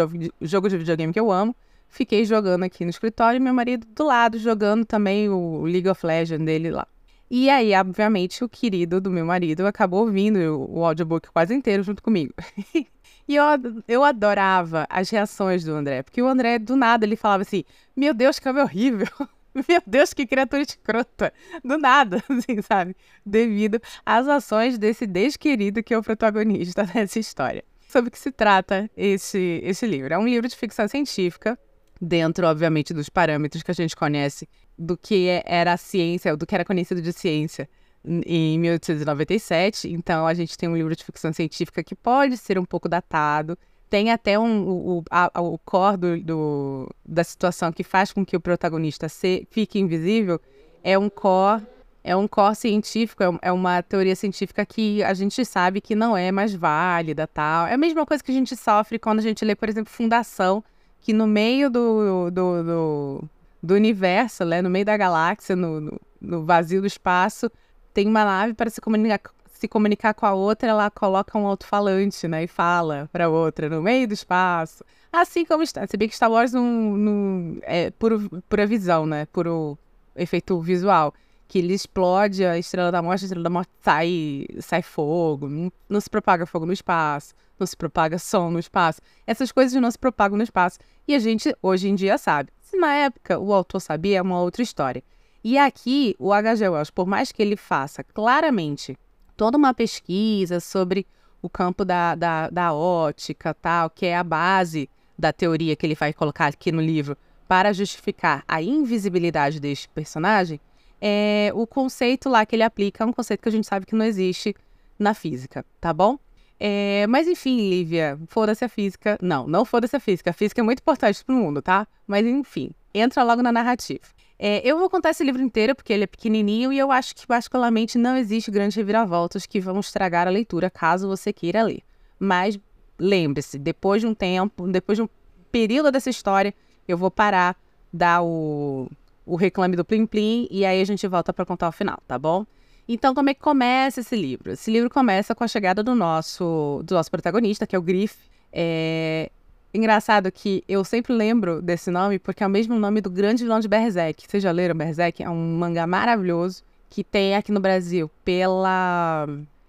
jogo 0.42 0.68
de 0.68 0.76
videogame 0.76 1.10
que 1.10 1.20
eu 1.20 1.32
amo. 1.32 1.56
Fiquei 1.94 2.24
jogando 2.24 2.64
aqui 2.64 2.84
no 2.84 2.90
escritório 2.90 3.36
e 3.36 3.40
meu 3.40 3.54
marido 3.54 3.86
do 3.86 4.04
lado 4.04 4.36
jogando 4.36 4.84
também 4.84 5.28
o 5.28 5.62
League 5.62 5.88
of 5.88 6.04
Legends 6.04 6.44
dele 6.44 6.68
lá. 6.68 6.88
E 7.30 7.48
aí, 7.48 7.72
obviamente, 7.72 8.42
o 8.42 8.48
querido 8.48 9.00
do 9.00 9.12
meu 9.12 9.24
marido 9.24 9.64
acabou 9.64 10.00
ouvindo 10.00 10.38
o, 10.68 10.84
audiobook 10.84 11.30
quase 11.30 11.54
inteiro 11.54 11.84
junto 11.84 12.02
comigo. 12.02 12.34
E 13.26 13.36
eu, 13.36 13.44
eu 13.88 14.04
adorava 14.04 14.86
as 14.90 15.08
reações 15.08 15.64
do 15.64 15.72
André, 15.72 16.02
porque 16.02 16.20
o 16.20 16.26
André, 16.26 16.58
do 16.58 16.76
nada, 16.76 17.06
ele 17.06 17.16
falava 17.16 17.40
assim: 17.40 17.64
Meu 17.96 18.12
Deus, 18.12 18.38
que 18.38 18.46
homem 18.46 18.62
horrível! 18.62 19.08
Meu 19.66 19.82
Deus, 19.86 20.12
que 20.12 20.26
criatura 20.26 20.60
escrota! 20.60 21.32
Do 21.64 21.78
nada, 21.78 22.22
assim, 22.28 22.60
sabe? 22.60 22.94
Devido 23.24 23.80
às 24.04 24.28
ações 24.28 24.76
desse 24.76 25.06
desquerido 25.06 25.82
que 25.82 25.94
é 25.94 25.98
o 25.98 26.02
protagonista 26.02 26.84
dessa 26.84 27.18
história. 27.18 27.64
Sobre 27.88 28.08
o 28.08 28.10
que 28.10 28.18
se 28.18 28.30
trata 28.30 28.90
esse, 28.94 29.58
esse 29.62 29.86
livro? 29.86 30.12
É 30.12 30.18
um 30.18 30.26
livro 30.26 30.46
de 30.46 30.54
ficção 30.54 30.86
científica, 30.86 31.58
dentro, 32.04 32.46
obviamente, 32.46 32.92
dos 32.92 33.08
parâmetros 33.08 33.62
que 33.62 33.70
a 33.70 33.74
gente 33.74 33.96
conhece 33.96 34.48
do 34.78 34.96
que 34.96 35.28
era 35.44 35.72
a 35.72 35.76
ciência, 35.76 36.36
do 36.36 36.46
que 36.46 36.54
era 36.54 36.64
conhecido 36.64 37.00
de 37.00 37.12
ciência 37.12 37.68
em 38.04 38.58
1897. 38.58 39.90
Então, 39.90 40.26
a 40.26 40.34
gente 40.34 40.56
tem 40.56 40.68
um 40.68 40.76
livro 40.76 40.94
de 40.94 41.04
ficção 41.04 41.32
científica 41.32 41.82
que 41.82 41.94
pode 41.94 42.36
ser 42.36 42.58
um 42.58 42.64
pouco 42.64 42.88
datado. 42.88 43.56
Tem 43.88 44.10
até 44.10 44.38
um, 44.38 44.68
o, 44.68 45.04
a, 45.10 45.30
o 45.40 45.58
core 45.58 45.96
do, 45.96 46.20
do, 46.20 46.94
da 47.04 47.24
situação 47.24 47.72
que 47.72 47.84
faz 47.84 48.12
com 48.12 48.24
que 48.24 48.36
o 48.36 48.40
protagonista 48.40 49.08
se, 49.08 49.46
fique 49.50 49.78
invisível. 49.78 50.40
É 50.82 50.98
um 50.98 51.08
core, 51.08 51.62
é 52.02 52.14
um 52.14 52.28
core 52.28 52.56
científico, 52.56 53.22
é, 53.22 53.38
é 53.42 53.52
uma 53.52 53.82
teoria 53.82 54.16
científica 54.16 54.66
que 54.66 55.02
a 55.02 55.14
gente 55.14 55.44
sabe 55.44 55.80
que 55.80 55.94
não 55.94 56.16
é 56.16 56.30
mais 56.32 56.54
válida, 56.54 57.26
tal. 57.26 57.66
É 57.66 57.74
a 57.74 57.78
mesma 57.78 58.04
coisa 58.04 58.22
que 58.22 58.30
a 58.30 58.34
gente 58.34 58.56
sofre 58.56 58.98
quando 58.98 59.20
a 59.20 59.22
gente 59.22 59.44
lê, 59.44 59.54
por 59.54 59.68
exemplo, 59.68 59.92
Fundação, 59.92 60.62
que 61.04 61.12
no 61.12 61.26
meio 61.26 61.68
do, 61.68 62.30
do, 62.30 62.62
do, 62.64 63.24
do 63.62 63.74
universo, 63.74 64.42
né, 64.42 64.62
no 64.62 64.70
meio 64.70 64.86
da 64.86 64.96
galáxia, 64.96 65.54
no, 65.54 65.78
no, 65.78 66.00
no 66.18 66.44
vazio 66.46 66.80
do 66.80 66.86
espaço, 66.86 67.52
tem 67.92 68.08
uma 68.08 68.24
nave 68.24 68.54
para 68.54 68.70
se 68.70 68.80
comunicar, 68.80 69.20
se 69.52 69.68
comunicar 69.68 70.14
com 70.14 70.24
a 70.24 70.32
outra, 70.32 70.70
ela 70.70 70.90
coloca 70.90 71.36
um 71.36 71.46
alto-falante, 71.46 72.26
né? 72.26 72.44
E 72.44 72.46
fala 72.46 73.06
para 73.12 73.28
outra 73.28 73.68
no 73.68 73.82
meio 73.82 74.08
do 74.08 74.14
espaço. 74.14 74.82
Assim 75.12 75.44
como 75.44 75.62
está. 75.62 75.86
Se 75.86 75.94
bem 75.98 76.08
que 76.08 76.16
Star 76.16 76.30
Wars 76.30 76.54
não, 76.54 76.64
não 76.96 77.58
é 77.64 77.90
puro, 77.90 78.42
pura 78.48 78.66
visão, 78.66 79.04
né? 79.04 79.26
Puro 79.26 79.78
efeito 80.16 80.58
visual. 80.62 81.12
Que 81.46 81.58
ele 81.58 81.74
explode 81.74 82.46
a 82.46 82.58
Estrela 82.58 82.90
da 82.90 83.02
Morte, 83.02 83.24
a 83.24 83.26
Estrela 83.26 83.44
da 83.44 83.50
Morte 83.50 83.70
sai, 83.82 84.46
sai 84.58 84.80
fogo, 84.80 85.50
não, 85.50 85.70
não 85.86 86.00
se 86.00 86.08
propaga 86.08 86.46
fogo 86.46 86.64
no 86.64 86.72
espaço, 86.72 87.34
não 87.58 87.66
se 87.66 87.76
propaga 87.76 88.18
som 88.18 88.50
no 88.50 88.58
espaço. 88.58 89.00
Essas 89.26 89.52
coisas 89.52 89.80
não 89.80 89.90
se 89.90 89.98
propagam 89.98 90.36
no 90.36 90.42
espaço. 90.42 90.78
E 91.06 91.14
a 91.14 91.18
gente, 91.18 91.54
hoje 91.62 91.88
em 91.88 91.94
dia, 91.94 92.18
sabe. 92.18 92.50
Se 92.60 92.76
na 92.76 92.94
época 92.94 93.38
o 93.38 93.52
autor 93.52 93.80
sabia, 93.80 94.18
é 94.18 94.22
uma 94.22 94.40
outra 94.40 94.62
história. 94.62 95.02
E 95.42 95.58
aqui, 95.58 96.16
o 96.18 96.32
H.G. 96.32 96.68
Wells, 96.68 96.90
por 96.90 97.06
mais 97.06 97.30
que 97.30 97.42
ele 97.42 97.56
faça 97.56 98.02
claramente 98.02 98.96
toda 99.36 99.58
uma 99.58 99.74
pesquisa 99.74 100.60
sobre 100.60 101.06
o 101.42 101.48
campo 101.50 101.84
da, 101.84 102.14
da, 102.14 102.48
da 102.48 102.72
ótica, 102.72 103.52
tal, 103.52 103.90
que 103.90 104.06
é 104.06 104.16
a 104.16 104.24
base 104.24 104.88
da 105.18 105.32
teoria 105.32 105.76
que 105.76 105.84
ele 105.84 105.94
vai 105.94 106.12
colocar 106.12 106.46
aqui 106.46 106.72
no 106.72 106.80
livro 106.80 107.16
para 107.46 107.72
justificar 107.72 108.42
a 108.48 108.62
invisibilidade 108.62 109.60
deste 109.60 109.88
personagem, 109.90 110.60
é, 111.00 111.50
o 111.54 111.66
conceito 111.66 112.28
lá 112.28 112.46
que 112.46 112.56
ele 112.56 112.62
aplica 112.62 113.04
é 113.04 113.06
um 113.06 113.12
conceito 113.12 113.42
que 113.42 113.48
a 113.48 113.52
gente 113.52 113.66
sabe 113.66 113.84
que 113.84 113.94
não 113.94 114.04
existe 114.04 114.54
na 114.98 115.12
física, 115.12 115.64
tá 115.80 115.92
bom? 115.92 116.18
É, 116.58 117.06
mas 117.08 117.26
enfim, 117.26 117.68
Lívia, 117.68 118.18
foda-se 118.28 118.64
a 118.64 118.68
física. 118.68 119.18
Não, 119.20 119.46
não 119.46 119.64
foda-se 119.64 119.96
a 119.96 120.00
física. 120.00 120.30
A 120.30 120.32
física 120.32 120.60
é 120.60 120.64
muito 120.64 120.80
importante 120.80 121.24
para 121.24 121.34
o 121.34 121.38
mundo, 121.38 121.60
tá? 121.60 121.86
Mas 122.06 122.24
enfim, 122.26 122.70
entra 122.92 123.22
logo 123.22 123.42
na 123.42 123.52
narrativa. 123.52 124.04
É, 124.38 124.60
eu 124.68 124.78
vou 124.78 124.90
contar 124.90 125.10
esse 125.10 125.22
livro 125.22 125.42
inteiro 125.42 125.74
porque 125.74 125.92
ele 125.92 126.04
é 126.04 126.06
pequenininho 126.06 126.72
e 126.72 126.78
eu 126.78 126.90
acho 126.90 127.14
que, 127.14 127.26
particularmente, 127.26 127.96
não 127.96 128.16
existe 128.16 128.50
grandes 128.50 128.76
reviravoltas 128.76 129.46
que 129.46 129.60
vão 129.60 129.78
estragar 129.80 130.26
a 130.26 130.30
leitura 130.30 130.68
caso 130.70 131.08
você 131.08 131.32
queira 131.32 131.62
ler. 131.62 131.82
Mas 132.18 132.58
lembre-se, 132.98 133.58
depois 133.58 134.00
de 134.00 134.06
um 134.06 134.14
tempo, 134.14 134.66
depois 134.68 134.96
de 134.98 135.02
um 135.02 135.08
período 135.50 135.90
dessa 135.90 136.10
história, 136.10 136.54
eu 136.86 136.98
vou 136.98 137.10
parar, 137.10 137.56
dar 137.92 138.22
o, 138.22 138.88
o 139.24 139.36
reclame 139.36 139.76
do 139.76 139.84
Plim 139.84 140.06
Plim 140.06 140.48
e 140.50 140.64
aí 140.64 140.80
a 140.80 140.84
gente 140.84 141.06
volta 141.06 141.32
para 141.32 141.44
contar 141.44 141.68
o 141.68 141.72
final, 141.72 141.98
tá 142.06 142.18
bom? 142.18 142.44
Então, 142.88 143.14
como 143.14 143.30
é 143.30 143.34
que 143.34 143.40
começa 143.40 144.00
esse 144.00 144.14
livro? 144.14 144.52
Esse 144.52 144.70
livro 144.70 144.90
começa 144.90 145.34
com 145.34 145.42
a 145.44 145.48
chegada 145.48 145.82
do 145.82 145.94
nosso, 145.94 146.82
do 146.84 146.94
nosso 146.94 147.10
protagonista, 147.10 147.66
que 147.66 147.74
é 147.74 147.78
o 147.78 147.82
Griff. 147.82 148.16
É, 148.52 149.30
Engraçado 149.74 150.30
que 150.30 150.62
eu 150.68 150.84
sempre 150.84 151.12
lembro 151.12 151.60
desse 151.60 151.90
nome 151.90 152.20
porque 152.20 152.44
é 152.44 152.46
o 152.46 152.50
mesmo 152.50 152.78
nome 152.78 153.00
do 153.00 153.10
grande 153.10 153.42
vilão 153.42 153.58
de 153.58 153.66
Berserk. 153.66 154.24
Vocês 154.24 154.40
já 154.40 154.52
leram 154.52 154.76
Berserk? 154.76 155.20
É 155.20 155.28
um 155.28 155.58
mangá 155.58 155.84
maravilhoso 155.84 156.62
que 156.88 157.02
tem 157.02 157.34
aqui 157.34 157.50
no 157.50 157.58
Brasil 157.58 158.08
pela 158.24 159.26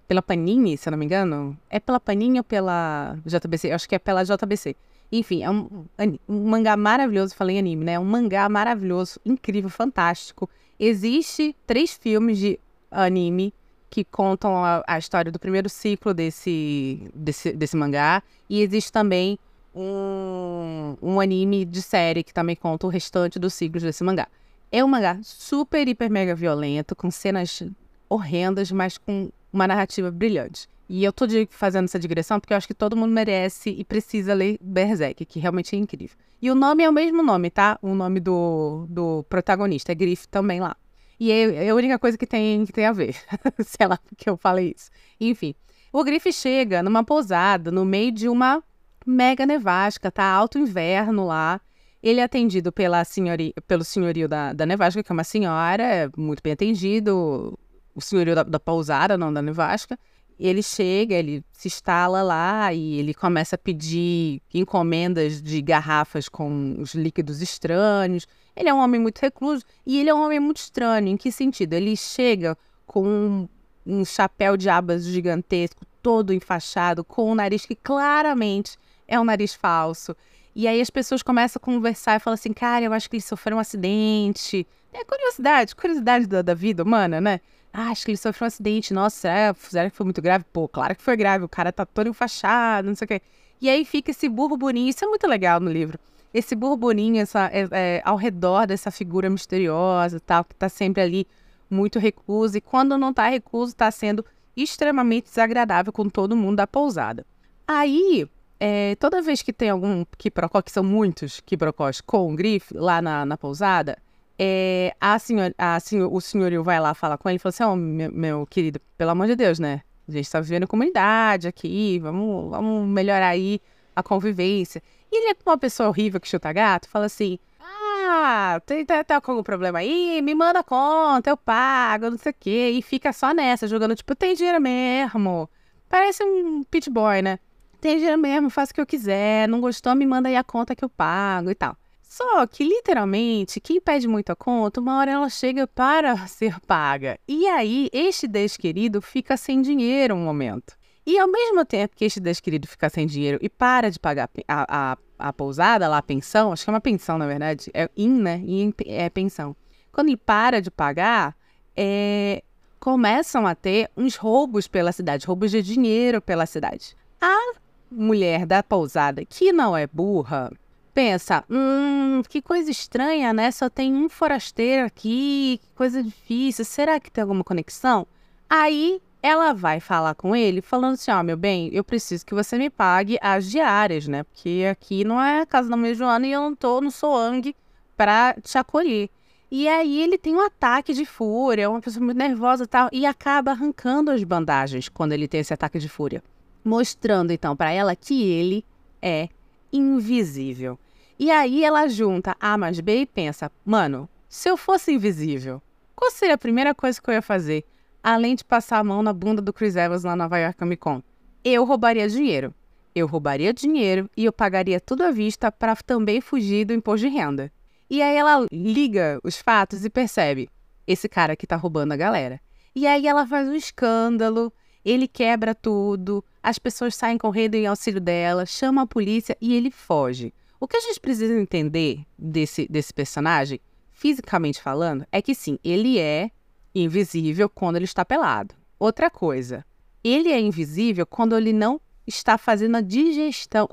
pela 0.08 0.22
Panini, 0.22 0.78
se 0.78 0.88
eu 0.88 0.92
não 0.92 0.98
me 1.00 1.06
engano. 1.06 1.58
É 1.72 1.80
pela 1.80 2.00
Panini 2.00 2.38
ou 2.38 2.44
pela 2.44 3.18
JBC? 3.26 3.70
Eu 3.70 3.76
acho 3.76 3.90
que 3.90 3.96
é 3.96 4.00
pela 4.00 4.24
JBC. 4.24 4.76
Enfim, 5.12 5.42
é 5.42 5.50
um, 5.50 5.86
um 6.30 6.48
mangá 6.48 6.78
maravilhoso, 6.78 7.34
falei 7.34 7.58
anime, 7.58 7.84
né? 7.84 7.94
É 7.94 8.00
um 8.00 8.06
mangá 8.06 8.48
maravilhoso, 8.48 9.20
incrível, 9.26 9.72
fantástico. 9.72 10.48
Existe 10.80 11.56
três 11.66 11.98
filmes 11.98 12.38
de 12.38 12.60
anime 13.04 13.54
que 13.90 14.04
contam 14.04 14.64
a, 14.64 14.84
a 14.88 14.98
história 14.98 15.32
do 15.32 15.40
primeiro 15.40 15.70
ciclo 15.70 16.14
desse, 16.14 17.10
desse, 17.14 17.54
desse 17.54 17.78
mangá. 17.78 18.22
E 18.50 18.62
existe 18.62 18.92
também 18.92 19.40
um, 19.74 20.98
um 21.02 21.20
anime 21.20 21.66
de 21.66 21.82
série 21.82 22.24
que 22.24 22.34
também 22.34 22.56
conta 22.56 22.88
o 22.88 22.90
restante 22.90 23.40
dos 23.40 23.54
ciclos 23.54 23.84
desse 23.84 24.04
mangá. 24.04 24.28
É 24.72 24.84
um 24.84 24.88
mangá 24.88 25.20
super, 25.22 25.88
hiper, 25.88 26.10
mega 26.10 26.36
violento, 26.36 26.96
com 26.96 27.10
cenas 27.10 27.64
horrendas, 28.10 28.72
mas 28.72 28.98
com 28.98 29.30
uma 29.52 29.68
narrativa 29.68 30.12
brilhante. 30.12 30.68
E 30.88 31.04
eu 31.04 31.12
tô 31.12 31.26
fazendo 31.50 31.86
essa 31.86 31.98
digressão 31.98 32.40
porque 32.40 32.54
eu 32.54 32.58
acho 32.58 32.68
que 32.68 32.74
todo 32.74 32.96
mundo 32.96 33.12
merece 33.12 33.70
e 33.70 33.84
precisa 33.84 34.34
ler 34.34 34.58
Berserk, 34.62 35.26
que 35.26 35.40
realmente 35.40 35.76
é 35.76 35.80
incrível. 35.80 36.16
E 36.42 36.52
o 36.52 36.56
nome 36.56 36.84
é 36.84 36.90
o 36.90 36.94
mesmo 36.94 37.24
nome, 37.24 37.50
tá? 37.50 37.80
O 37.82 37.96
nome 37.96 38.20
do, 38.20 38.86
do 38.88 39.26
protagonista, 39.28 39.92
é 39.92 39.96
Griff 39.96 40.28
também 40.28 40.60
lá. 40.60 40.76
E 41.20 41.32
é, 41.32 41.66
é 41.66 41.70
a 41.70 41.76
única 41.76 41.98
coisa 41.98 42.18
que 42.18 42.28
tem, 42.28 42.66
que 42.66 42.74
tem 42.74 42.86
a 42.86 42.92
ver. 42.92 43.16
Sei 43.66 43.88
lá 43.88 43.98
porque 43.98 44.30
eu 44.30 44.38
falei 44.38 44.74
isso. 44.76 44.90
Enfim, 45.20 45.56
o 45.92 46.04
Griff 46.04 46.32
chega 46.34 46.84
numa 46.84 47.04
pousada 47.04 47.72
no 47.72 47.86
meio 47.86 48.12
de 48.12 48.28
uma 48.28 48.64
mega 49.06 49.46
nevasca, 49.46 50.12
tá 50.12 50.26
alto 50.26 50.58
inverno 50.58 51.26
lá. 51.28 51.62
Ele 52.02 52.20
é 52.20 52.24
atendido 52.24 52.72
pela 52.72 53.04
senhori, 53.04 53.54
pelo 53.68 53.84
senhorio 53.84 54.28
da, 54.28 54.54
da 54.54 54.66
nevasca, 54.66 55.02
que 55.02 55.12
é 55.12 55.14
uma 55.14 55.24
senhora, 55.24 55.84
é 55.84 56.10
muito 56.18 56.44
bem 56.44 56.54
atendido, 56.54 57.58
o 57.96 58.02
senhorio 58.02 58.36
da, 58.36 58.44
da 58.44 58.60
pousada, 58.60 59.18
não 59.18 59.34
da 59.34 59.42
nevasca. 59.42 59.98
Ele 60.38 60.62
chega, 60.62 61.16
ele 61.16 61.44
se 61.54 61.70
instala 61.70 62.22
lá 62.22 62.74
e 62.74 63.00
ele 63.00 63.14
começa 63.14 63.56
a 63.56 63.60
pedir 63.60 64.42
encomendas 64.54 65.42
de 65.42 65.62
garrafas 65.62 66.28
com 66.28 66.76
os 66.78 66.94
líquidos 66.94 67.42
estranhos. 67.42 68.28
Ele 68.56 68.70
é 68.70 68.74
um 68.74 68.80
homem 68.80 69.00
muito 69.00 69.20
recluso 69.20 69.64
e 69.86 70.00
ele 70.00 70.10
é 70.10 70.14
um 70.14 70.24
homem 70.24 70.40
muito 70.40 70.58
estranho. 70.58 71.08
Em 71.08 71.18
que 71.18 71.32
sentido? 71.32 71.74
Ele 71.74 71.96
chega 71.96 72.58
com 72.86 73.06
um, 73.06 73.50
um 73.86 74.06
chapéu 74.06 74.56
de 74.56 74.70
abas 74.70 75.06
gigantesco, 75.06 75.86
todo 76.02 76.34
enfaixado, 76.34 77.04
com 77.04 77.32
um 77.32 77.36
nariz 77.36 77.66
que 77.66 77.76
claramente 77.76 78.78
é 79.08 79.20
um 79.20 79.24
nariz 79.24 79.54
falso. 79.54 80.16
E 80.56 80.68
aí 80.68 80.80
as 80.80 80.90
pessoas 80.90 81.22
começam 81.22 81.60
a 81.62 81.66
conversar 81.66 82.16
e 82.16 82.20
falam 82.20 82.36
assim, 82.36 82.54
cara, 82.54 82.86
eu 82.86 82.94
acho 82.94 83.10
que 83.10 83.18
ele 83.18 83.24
sofreu 83.24 83.58
um 83.58 83.60
acidente. 83.60 84.66
É 84.94 85.04
curiosidade, 85.04 85.76
curiosidade 85.76 86.26
da, 86.28 86.42
da 86.42 86.54
vida 86.54 86.84
humana, 86.84 87.20
né? 87.20 87.42
Ah, 87.74 87.90
acho 87.90 88.06
que 88.06 88.12
ele 88.12 88.18
sofreu 88.18 88.46
um 88.46 88.48
acidente. 88.48 88.94
Nossa, 88.94 89.18
será, 89.20 89.54
será 89.54 89.90
que 89.90 89.96
foi 89.98 90.06
muito 90.06 90.22
grave? 90.22 90.46
Pô, 90.54 90.70
claro 90.70 90.96
que 90.96 91.04
foi 91.04 91.18
grave. 91.18 91.44
O 91.44 91.50
cara 91.50 91.74
tá 91.74 91.86
todo 91.86 92.08
enfaixado, 92.08 92.88
não 92.88 92.96
sei 92.96 93.04
o 93.04 93.08
quê. 93.10 93.22
E 93.60 93.70
aí 93.70 93.84
fica 93.84 94.12
esse 94.12 94.30
burburinho. 94.30 94.88
Isso 94.88 95.04
é 95.04 95.08
muito 95.10 95.28
legal 95.28 95.60
no 95.60 95.70
livro. 95.70 96.00
Esse 96.36 96.54
burburinho 96.54 97.22
essa, 97.22 97.50
é, 97.54 97.66
é, 97.72 98.02
ao 98.04 98.18
redor 98.18 98.68
dessa 98.68 98.92
figura 98.92 99.30
misteriosa 99.30 100.20
tal, 100.20 100.44
que 100.44 100.54
tá 100.54 100.68
sempre 100.68 101.02
ali 101.02 101.26
muito 101.70 101.98
recluso. 101.98 102.58
E 102.58 102.62
quando 102.62 102.98
não 102.98 103.14
tá 103.14 103.30
recluso, 103.30 103.74
tá 103.74 103.90
sendo 103.90 104.26
extremamente 104.54 105.30
desagradável 105.30 105.94
com 105.94 106.10
todo 106.10 106.36
mundo 106.36 106.58
da 106.58 106.68
pousada. 106.68 107.26
Aí, 107.66 108.28
é, 108.60 108.96
toda 108.96 109.22
vez 109.22 109.42
que 109.42 109.54
tem 109.54 109.70
algum 109.70 110.04
quiprocó, 110.18 110.62
que 110.62 110.74
são 110.74 110.84
muitos 110.84 111.40
quiprocós 111.40 112.02
com 112.02 112.28
um 112.28 112.36
grife 112.36 112.74
lá 112.74 113.02
na, 113.02 113.26
na 113.26 113.38
pousada, 113.38 113.98
é, 114.38 114.94
a 115.00 115.18
senhor, 115.18 115.56
a 115.58 115.80
senhor, 115.80 116.14
o 116.14 116.20
senhorio 116.20 116.66
vai 116.66 116.82
lá 116.82 116.94
falar 116.94 117.18
com 117.18 117.30
ele 117.30 117.38
e 117.38 117.40
fala 117.40 117.52
assim: 117.52 117.64
oh, 117.64 117.78
meu, 117.78 118.12
meu, 118.12 118.46
querido, 118.46 118.82
pelo 118.98 119.12
amor 119.12 119.28
de 119.28 119.38
Deus, 119.38 119.58
né? 119.58 119.84
A 120.06 120.12
gente 120.12 120.30
tá 120.30 120.42
vivendo 120.42 120.68
comunidade 120.68 121.48
aqui, 121.48 121.98
vamos, 122.00 122.50
vamos 122.50 122.86
melhorar 122.90 123.30
aí 123.30 123.62
a 123.96 124.04
convivência. 124.04 124.82
E 125.12 125.18
ele 125.18 125.32
é 125.32 125.50
uma 125.50 125.58
pessoa 125.58 125.90
horrível 125.90 126.20
que 126.20 126.28
chuta 126.28 126.52
gato, 126.52 126.90
fala 126.90 127.06
assim: 127.06 127.40
ah, 127.60 128.62
tem, 128.66 128.86
tá, 128.86 129.04
tá 129.04 129.20
com 129.22 129.32
algum 129.32 129.44
problema 129.44 129.80
aí? 129.80 130.22
Me 130.22 130.36
manda 130.36 130.64
conta, 130.64 131.30
eu 131.30 131.38
pago, 131.38 132.10
não 132.12 132.18
sei 132.18 132.32
o 132.32 132.36
quê. 132.40 132.72
E 132.76 132.82
fica 132.82 133.12
só 133.12 133.34
nessa, 133.34 133.68
jogando, 133.68 133.96
tipo, 133.96 134.16
tem 134.16 134.36
dinheiro 134.36 134.62
mesmo. 134.62 135.50
Parece 135.90 136.24
um 136.24 136.64
pit 136.64 136.90
boy, 136.90 137.22
né? 137.22 137.40
Tem 137.82 137.98
dinheiro 137.98 138.18
mesmo, 138.20 138.50
faço 138.50 138.72
o 138.72 138.76
que 138.76 138.82
eu 138.82 138.86
quiser. 138.86 139.48
Não 139.48 139.62
gostou, 139.62 139.96
me 139.96 140.06
manda 140.06 140.30
aí 140.30 140.36
a 140.36 140.44
conta 140.44 140.76
que 140.76 140.84
eu 140.84 140.90
pago 140.90 141.50
e 141.50 141.56
tal. 141.56 141.78
Só 142.02 142.46
que, 142.48 142.64
literalmente, 142.64 143.60
quem 143.60 143.82
pede 143.82 144.08
muito 144.08 144.32
a 144.32 144.36
conta, 144.36 144.80
uma 144.80 144.98
hora 144.98 145.12
ela 145.12 145.30
chega 145.30 145.68
para 145.68 146.16
ser 146.28 146.60
paga. 146.62 147.20
E 147.28 147.48
aí, 147.48 147.90
este 147.92 148.28
desquerido 148.28 149.02
fica 149.02 149.36
sem 149.36 149.62
dinheiro 149.62 150.16
um 150.16 150.24
momento. 150.24 150.78
E 151.06 151.20
ao 151.20 151.28
mesmo 151.28 151.64
tempo 151.64 151.96
que 151.96 152.04
este 152.04 152.20
desquerido 152.20 152.68
fica 152.68 152.90
sem 152.90 153.06
dinheiro 153.06 153.38
e 153.42 153.48
para 153.48 153.92
de 153.92 154.00
pagar 154.00 154.28
a, 154.48 154.94
a, 154.94 154.98
a 155.20 155.34
pousada, 155.34 155.88
lá 155.88 156.00
a 156.00 156.04
pensão, 156.04 156.52
acho 156.52 156.64
que 156.64 156.70
é 156.70 156.74
uma 156.74 156.82
pensão, 156.82 157.18
na 157.18 157.28
verdade, 157.28 157.70
é 157.74 157.88
IN, 157.96 158.22
né? 158.22 158.42
IN 158.44 158.74
é 158.86 159.10
pensão. 159.10 159.56
Quando 159.92 160.08
ele 160.08 160.18
para 160.18 160.62
de 160.62 160.72
pagar, 160.72 161.36
é, 161.78 162.44
começam 162.80 163.46
a 163.46 163.54
ter 163.54 163.90
uns 163.96 164.16
roubos 164.16 164.68
pela 164.68 164.92
cidade, 164.92 165.28
roubos 165.28 165.52
de 165.52 165.62
dinheiro 165.62 166.22
pela 166.22 166.48
cidade. 166.48 166.98
A 167.22 167.54
mulher 167.92 168.46
da 168.46 168.64
pousada, 168.64 169.24
que 169.24 169.54
não 169.54 169.78
é 169.78 169.86
burra, 169.86 170.52
pensa, 170.92 171.44
hum, 171.50 172.24
que 172.28 172.42
coisa 172.42 172.72
estranha, 172.72 173.32
né? 173.32 173.52
Só 173.52 173.70
tem 173.70 173.94
um 173.94 174.10
forasteiro 174.10 174.86
aqui, 174.86 175.60
que 175.62 175.70
coisa 175.76 176.02
difícil. 176.02 176.66
Será 176.66 177.00
que 177.00 177.12
tem 177.12 177.22
alguma 177.22 177.44
conexão? 177.44 178.08
Aí 178.50 179.02
ela 179.26 179.54
vai 179.54 179.80
falar 179.80 180.14
com 180.14 180.36
ele, 180.36 180.62
falando 180.62 180.94
assim: 180.94 181.10
Ó, 181.10 181.20
oh, 181.20 181.24
meu 181.24 181.36
bem, 181.36 181.70
eu 181.74 181.84
preciso 181.84 182.24
que 182.24 182.36
você 182.36 182.60
me 182.60 182.70
pague 182.70 183.18
as 183.20 183.50
diárias, 183.50 184.08
né? 184.08 184.24
Porque 184.24 184.68
aqui 184.70 185.04
não 185.04 185.20
é 185.20 185.44
casa 185.48 185.68
da 185.68 185.76
mãe 185.76 185.96
Joana 185.96 186.28
e 186.28 186.32
eu 186.32 186.42
não 186.42 186.56
tô 186.56 186.80
no 186.80 186.92
Soang 186.92 187.56
pra 187.98 188.36
te 188.40 188.56
acolher. 188.56 189.10
E 189.50 189.68
aí 189.68 190.00
ele 190.00 190.20
tem 190.20 190.36
um 190.36 190.46
ataque 190.46 190.94
de 190.94 191.06
fúria, 191.06 191.64
é 191.64 191.68
uma 191.68 191.82
pessoa 191.82 192.06
muito 192.06 192.18
nervosa 192.18 192.66
e 192.66 192.68
tal, 192.68 192.88
e 192.92 193.04
acaba 193.04 193.50
arrancando 193.50 194.12
as 194.12 194.24
bandagens 194.24 194.90
quando 194.90 195.14
ele 195.14 195.28
tem 195.28 195.40
esse 195.40 195.54
ataque 195.54 195.80
de 195.80 195.90
fúria. 195.90 196.24
Mostrando 196.64 197.32
então 197.32 197.56
para 197.56 197.72
ela 197.72 197.96
que 197.96 198.30
ele 198.30 198.64
é 199.02 199.28
invisível. 199.74 200.78
E 201.18 201.32
aí 201.32 201.64
ela 201.64 201.88
junta 201.88 202.36
A 202.40 202.60
mais 202.60 202.80
B 202.80 203.02
e 203.02 203.06
pensa: 203.08 203.52
mano, 203.66 204.08
se 204.30 204.48
eu 204.48 204.56
fosse 204.56 204.94
invisível, 204.94 205.60
qual 205.96 206.12
seria 206.12 206.36
a 206.36 206.38
primeira 206.38 206.76
coisa 206.76 207.02
que 207.02 207.10
eu 207.10 207.14
ia 207.16 207.24
fazer? 207.24 207.66
Além 208.08 208.36
de 208.36 208.46
passar 208.46 208.78
a 208.78 208.84
mão 208.84 209.02
na 209.02 209.12
bunda 209.12 209.42
do 209.42 209.52
Chris 209.52 209.76
Evans 209.76 210.04
na 210.04 210.16
Nova 210.16 210.38
York 210.38 210.60
Comic 210.60 210.80
Con. 210.80 211.02
Eu 211.44 211.66
roubaria 211.66 212.08
dinheiro. 212.08 212.54
Eu 212.94 213.08
roubaria 213.08 213.52
dinheiro 213.52 214.08
e 214.16 214.26
eu 214.26 214.32
pagaria 214.32 214.80
tudo 214.80 215.02
à 215.02 215.10
vista 215.10 215.52
para 215.52 215.76
também 215.78 216.22
fugir 216.22 216.66
do 216.66 216.74
imposto 216.74 217.08
de 217.08 217.12
renda. 217.12 217.52
E 217.90 218.04
aí 218.04 218.16
ela 218.16 218.46
liga 218.52 219.20
os 219.24 219.38
fatos 219.38 219.84
e 219.84 219.90
percebe: 219.90 220.48
esse 220.86 221.10
cara 221.10 221.34
aqui 221.34 221.48
tá 221.48 221.56
roubando 221.56 221.94
a 221.94 221.98
galera. 221.98 222.40
E 222.76 222.86
aí 222.86 223.08
ela 223.08 223.26
faz 223.26 223.50
um 223.50 223.56
escândalo, 223.56 224.54
ele 224.86 225.08
quebra 225.08 225.56
tudo, 225.56 226.24
as 226.44 226.60
pessoas 226.60 226.96
saem 226.96 227.18
correndo 227.18 227.56
em 227.56 227.66
auxílio 227.66 228.00
dela, 228.00 228.46
chama 228.46 228.84
a 228.84 228.88
polícia 228.88 229.36
e 229.42 229.56
ele 229.56 229.72
foge. 229.72 230.32
O 230.60 230.68
que 230.68 230.78
a 230.78 230.82
gente 230.82 231.00
precisa 231.00 231.34
entender 231.34 232.06
desse, 232.16 232.68
desse 232.68 232.94
personagem, 232.94 233.60
fisicamente 233.92 234.62
falando, 234.62 235.08
é 235.12 235.24
que 235.24 235.34
sim, 235.34 235.58
ele 235.64 235.98
é 235.98 236.30
invisível 236.76 237.50
quando 237.50 237.78
ele 237.78 237.86
está 237.86 238.04
pelado. 238.04 238.54
Outra 238.78 239.10
coisa, 239.10 239.66
ele 240.04 240.30
é 240.30 240.40
invisível 240.40 241.06
quando 241.06 241.36
ele 241.36 241.54
não 241.54 241.80
está 242.06 242.38
fazendo 242.38 242.76
a 242.76 242.82
digestão. 242.82 243.68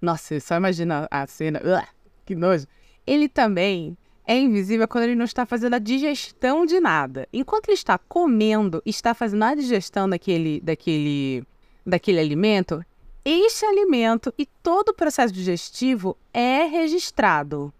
Nossa, 0.00 0.40
só 0.40 0.56
imagina 0.56 1.06
a 1.10 1.26
cena. 1.26 1.60
Que 2.24 2.34
nojo. 2.34 2.66
Ele 3.06 3.28
também 3.28 3.96
é 4.26 4.38
invisível 4.38 4.88
quando 4.88 5.04
ele 5.04 5.14
não 5.14 5.24
está 5.24 5.44
fazendo 5.44 5.74
a 5.74 5.78
digestão 5.78 6.64
de 6.64 6.80
nada. 6.80 7.28
Enquanto 7.32 7.68
ele 7.68 7.74
está 7.74 7.98
comendo, 7.98 8.82
está 8.86 9.12
fazendo 9.12 9.42
a 9.44 9.54
digestão 9.54 10.08
daquele, 10.08 10.60
daquele, 10.60 11.44
daquele 11.84 12.20
alimento, 12.20 12.84
este 13.24 13.66
alimento 13.66 14.32
e 14.38 14.46
todo 14.46 14.90
o 14.90 14.94
processo 14.94 15.32
digestivo 15.32 16.16
é 16.32 16.64
registrado. 16.64 17.72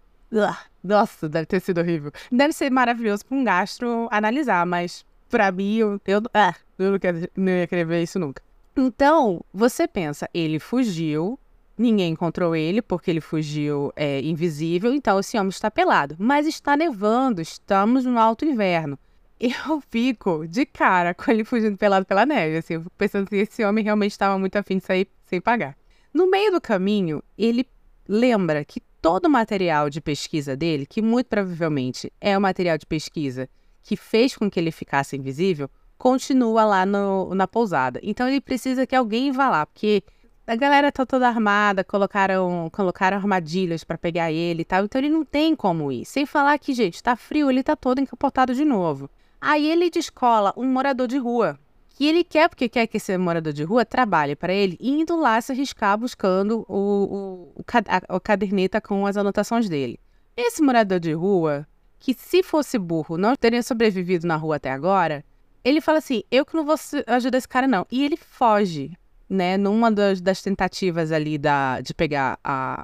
Nossa, 0.83 1.29
deve 1.29 1.45
ter 1.45 1.59
sido 1.59 1.79
horrível. 1.79 2.11
Deve 2.31 2.53
ser 2.53 2.71
maravilhoso 2.71 3.25
para 3.25 3.37
um 3.37 3.43
gastro 3.43 4.07
analisar, 4.11 4.65
mas 4.65 5.05
para 5.29 5.51
mim, 5.51 5.77
eu, 5.77 6.01
eu, 6.05 6.21
ah, 6.33 6.53
eu 6.77 6.91
não, 6.91 6.99
quero, 6.99 7.29
não 7.35 7.51
ia 7.51 7.67
querer 7.67 7.85
ver 7.85 8.03
isso 8.03 8.19
nunca. 8.19 8.43
Então, 8.75 9.43
você 9.53 9.87
pensa, 9.87 10.29
ele 10.33 10.59
fugiu, 10.59 11.39
ninguém 11.77 12.11
encontrou 12.11 12.55
ele 12.55 12.81
porque 12.81 13.09
ele 13.11 13.21
fugiu 13.21 13.91
é, 13.95 14.21
invisível, 14.21 14.93
então 14.93 15.19
esse 15.19 15.37
homem 15.37 15.49
está 15.49 15.71
pelado. 15.71 16.15
Mas 16.19 16.45
está 16.47 16.75
nevando, 16.75 17.41
estamos 17.41 18.05
no 18.05 18.19
alto 18.19 18.45
inverno. 18.45 18.99
Eu 19.39 19.81
fico 19.89 20.47
de 20.47 20.65
cara 20.65 21.13
com 21.13 21.31
ele 21.31 21.43
fugindo 21.43 21.77
pelado 21.77 22.05
pela 22.05 22.25
neve, 22.25 22.57
assim, 22.57 22.83
pensando 22.97 23.27
que 23.27 23.37
esse 23.37 23.63
homem 23.63 23.83
realmente 23.83 24.11
estava 24.11 24.37
muito 24.37 24.55
afim 24.55 24.77
de 24.77 24.83
sair 24.83 25.07
sem 25.23 25.41
pagar. 25.41 25.75
No 26.13 26.29
meio 26.29 26.51
do 26.51 26.61
caminho, 26.61 27.23
ele 27.37 27.65
lembra 28.07 28.63
que 28.65 28.81
todo 29.01 29.25
o 29.25 29.29
material 29.29 29.89
de 29.89 29.99
pesquisa 29.99 30.55
dele, 30.55 30.85
que 30.85 31.01
muito 31.01 31.27
provavelmente 31.27 32.11
é 32.21 32.37
o 32.37 32.41
material 32.41 32.77
de 32.77 32.85
pesquisa 32.85 33.49
que 33.81 33.97
fez 33.97 34.37
com 34.37 34.49
que 34.49 34.59
ele 34.59 34.71
ficasse 34.71 35.17
invisível, 35.17 35.69
continua 35.97 36.63
lá 36.63 36.85
no, 36.85 37.33
na 37.33 37.47
pousada. 37.47 37.99
Então 38.03 38.27
ele 38.27 38.39
precisa 38.39 38.85
que 38.85 38.95
alguém 38.95 39.31
vá 39.31 39.49
lá, 39.49 39.65
porque 39.65 40.03
a 40.45 40.55
galera 40.55 40.91
tá 40.91 41.05
toda 41.05 41.27
armada, 41.27 41.83
colocaram, 41.83 42.69
colocaram 42.71 43.17
armadilhas 43.17 43.83
para 43.83 43.97
pegar 43.97 44.31
ele 44.31 44.61
e 44.61 44.65
tal, 44.65 44.85
então 44.85 45.01
ele 45.01 45.09
não 45.09 45.25
tem 45.25 45.55
como 45.55 45.91
ir. 45.91 46.05
Sem 46.05 46.25
falar 46.25 46.57
que, 46.59 46.73
gente, 46.73 47.01
tá 47.01 47.15
frio, 47.15 47.49
ele 47.49 47.63
tá 47.63 47.75
todo 47.75 47.99
encapotado 47.99 48.53
de 48.53 48.63
novo. 48.63 49.09
Aí 49.39 49.67
ele 49.67 49.89
descola 49.89 50.53
um 50.55 50.65
morador 50.65 51.07
de 51.07 51.17
rua 51.17 51.57
que 52.01 52.07
ele 52.07 52.23
quer, 52.23 52.49
porque 52.49 52.67
quer 52.67 52.87
que 52.87 52.97
esse 52.97 53.15
morador 53.15 53.53
de 53.53 53.63
rua 53.63 53.85
trabalhe 53.85 54.35
para 54.35 54.51
ele, 54.51 54.75
indo 54.81 55.15
lá 55.15 55.39
se 55.39 55.51
arriscar 55.51 55.95
buscando 55.99 56.65
o, 56.67 57.53
o, 57.55 57.63
a, 57.87 58.15
a 58.15 58.19
caderneta 58.19 58.81
com 58.81 59.05
as 59.05 59.17
anotações 59.17 59.69
dele. 59.69 59.99
Esse 60.35 60.63
morador 60.63 60.99
de 60.99 61.13
rua, 61.13 61.67
que 61.99 62.15
se 62.15 62.41
fosse 62.41 62.79
burro 62.79 63.19
não 63.19 63.35
teria 63.35 63.61
sobrevivido 63.61 64.25
na 64.25 64.35
rua 64.35 64.55
até 64.55 64.71
agora, 64.71 65.23
ele 65.63 65.79
fala 65.79 65.99
assim: 65.99 66.23
eu 66.31 66.43
que 66.43 66.55
não 66.55 66.65
vou 66.65 66.73
ajudar 67.05 67.37
esse 67.37 67.47
cara, 67.47 67.67
não. 67.67 67.85
E 67.91 68.03
ele 68.03 68.17
foge, 68.17 68.97
né? 69.29 69.55
Numa 69.55 69.91
das, 69.91 70.19
das 70.19 70.41
tentativas 70.41 71.11
ali 71.11 71.37
da, 71.37 71.81
de 71.81 71.93
pegar 71.93 72.39
a, 72.43 72.83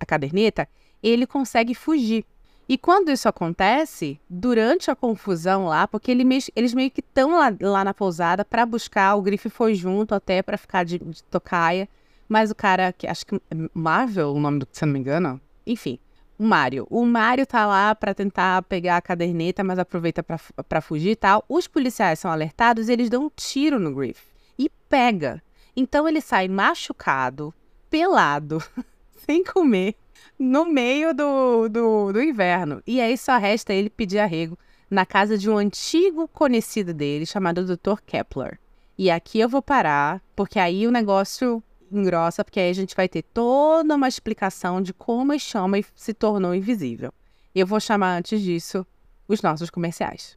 a 0.00 0.06
caderneta, 0.06 0.66
ele 1.02 1.26
consegue 1.26 1.74
fugir. 1.74 2.24
E 2.68 2.76
quando 2.76 3.10
isso 3.10 3.28
acontece, 3.28 4.20
durante 4.28 4.90
a 4.90 4.96
confusão 4.96 5.66
lá, 5.66 5.86
porque 5.86 6.10
ele 6.10 6.24
eles 6.54 6.74
meio 6.74 6.90
que 6.90 7.00
estão 7.00 7.30
lá, 7.30 7.54
lá, 7.60 7.84
na 7.84 7.94
pousada 7.94 8.44
para 8.44 8.66
buscar, 8.66 9.14
o 9.14 9.22
Grife 9.22 9.48
foi 9.48 9.74
junto 9.74 10.14
até 10.14 10.42
para 10.42 10.58
ficar 10.58 10.84
de, 10.84 10.98
de, 10.98 11.22
tocaia, 11.24 11.88
mas 12.28 12.50
o 12.50 12.54
cara, 12.56 12.92
que 12.92 13.06
acho 13.06 13.24
que 13.24 13.40
Marvel, 13.72 14.32
o 14.32 14.40
nome 14.40 14.58
do, 14.58 14.68
se 14.72 14.84
não 14.84 14.92
me 14.92 14.98
engano, 14.98 15.40
enfim, 15.64 16.00
o 16.36 16.44
Mario. 16.44 16.88
O 16.90 17.04
Mario 17.06 17.46
tá 17.46 17.66
lá 17.66 17.94
para 17.94 18.12
tentar 18.12 18.62
pegar 18.62 18.96
a 18.96 19.02
caderneta, 19.02 19.62
mas 19.62 19.78
aproveita 19.78 20.22
para 20.22 20.80
fugir 20.80 21.10
e 21.10 21.16
tal. 21.16 21.44
Os 21.48 21.68
policiais 21.68 22.18
são 22.18 22.30
alertados 22.30 22.88
e 22.88 22.92
eles 22.92 23.08
dão 23.08 23.26
um 23.26 23.30
tiro 23.34 23.78
no 23.78 23.94
Griff 23.94 24.22
e 24.58 24.68
pega. 24.88 25.40
Então 25.74 26.08
ele 26.08 26.20
sai 26.20 26.48
machucado, 26.48 27.54
pelado, 27.88 28.62
sem 29.24 29.44
comer 29.44 29.94
no 30.38 30.66
meio 30.66 31.14
do, 31.14 31.68
do, 31.68 32.12
do 32.12 32.22
inverno. 32.22 32.82
E 32.86 33.00
aí 33.00 33.16
só 33.16 33.36
resta 33.38 33.72
ele 33.72 33.90
pedir 33.90 34.18
arrego 34.18 34.58
na 34.90 35.04
casa 35.04 35.36
de 35.36 35.50
um 35.50 35.56
antigo 35.56 36.28
conhecido 36.28 36.94
dele 36.94 37.26
chamado 37.26 37.64
Dr. 37.64 38.00
Kepler. 38.04 38.58
E 38.98 39.10
aqui 39.10 39.38
eu 39.40 39.48
vou 39.48 39.60
parar, 39.60 40.22
porque 40.34 40.58
aí 40.58 40.86
o 40.86 40.90
negócio 40.90 41.62
engrossa, 41.90 42.44
porque 42.44 42.60
aí 42.60 42.70
a 42.70 42.74
gente 42.74 42.96
vai 42.96 43.08
ter 43.08 43.22
toda 43.22 43.94
uma 43.94 44.08
explicação 44.08 44.80
de 44.80 44.92
como 44.92 45.32
este 45.32 45.56
homem 45.56 45.84
se 45.94 46.14
tornou 46.14 46.54
invisível. 46.54 47.12
Eu 47.54 47.66
vou 47.66 47.80
chamar 47.80 48.16
antes 48.16 48.40
disso 48.40 48.86
os 49.28 49.42
nossos 49.42 49.70
comerciais. 49.70 50.36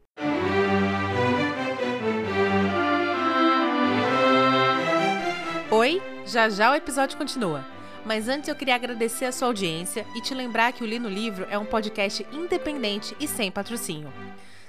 Oi, 5.70 6.02
já 6.26 6.48
já 6.48 6.72
o 6.72 6.74
episódio 6.74 7.16
continua. 7.16 7.64
Mas 8.04 8.28
antes 8.28 8.48
eu 8.48 8.56
queria 8.56 8.74
agradecer 8.74 9.26
a 9.26 9.32
sua 9.32 9.48
audiência 9.48 10.06
e 10.14 10.20
te 10.20 10.34
lembrar 10.34 10.72
que 10.72 10.82
o 10.82 10.86
Li 10.86 10.98
no 10.98 11.08
Livro 11.08 11.46
é 11.50 11.58
um 11.58 11.64
podcast 11.64 12.26
independente 12.32 13.16
e 13.20 13.28
sem 13.28 13.50
patrocínio. 13.50 14.12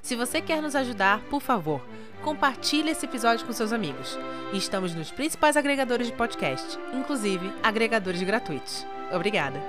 Se 0.01 0.15
você 0.15 0.41
quer 0.41 0.61
nos 0.61 0.75
ajudar, 0.75 1.21
por 1.29 1.41
favor, 1.41 1.81
compartilhe 2.23 2.89
esse 2.89 3.05
episódio 3.05 3.45
com 3.45 3.53
seus 3.53 3.71
amigos. 3.71 4.17
Estamos 4.51 4.93
nos 4.93 5.11
principais 5.11 5.55
agregadores 5.55 6.07
de 6.07 6.13
podcast, 6.13 6.77
inclusive 6.93 7.51
agregadores 7.63 8.21
gratuitos. 8.21 8.85
Obrigada! 9.13 9.61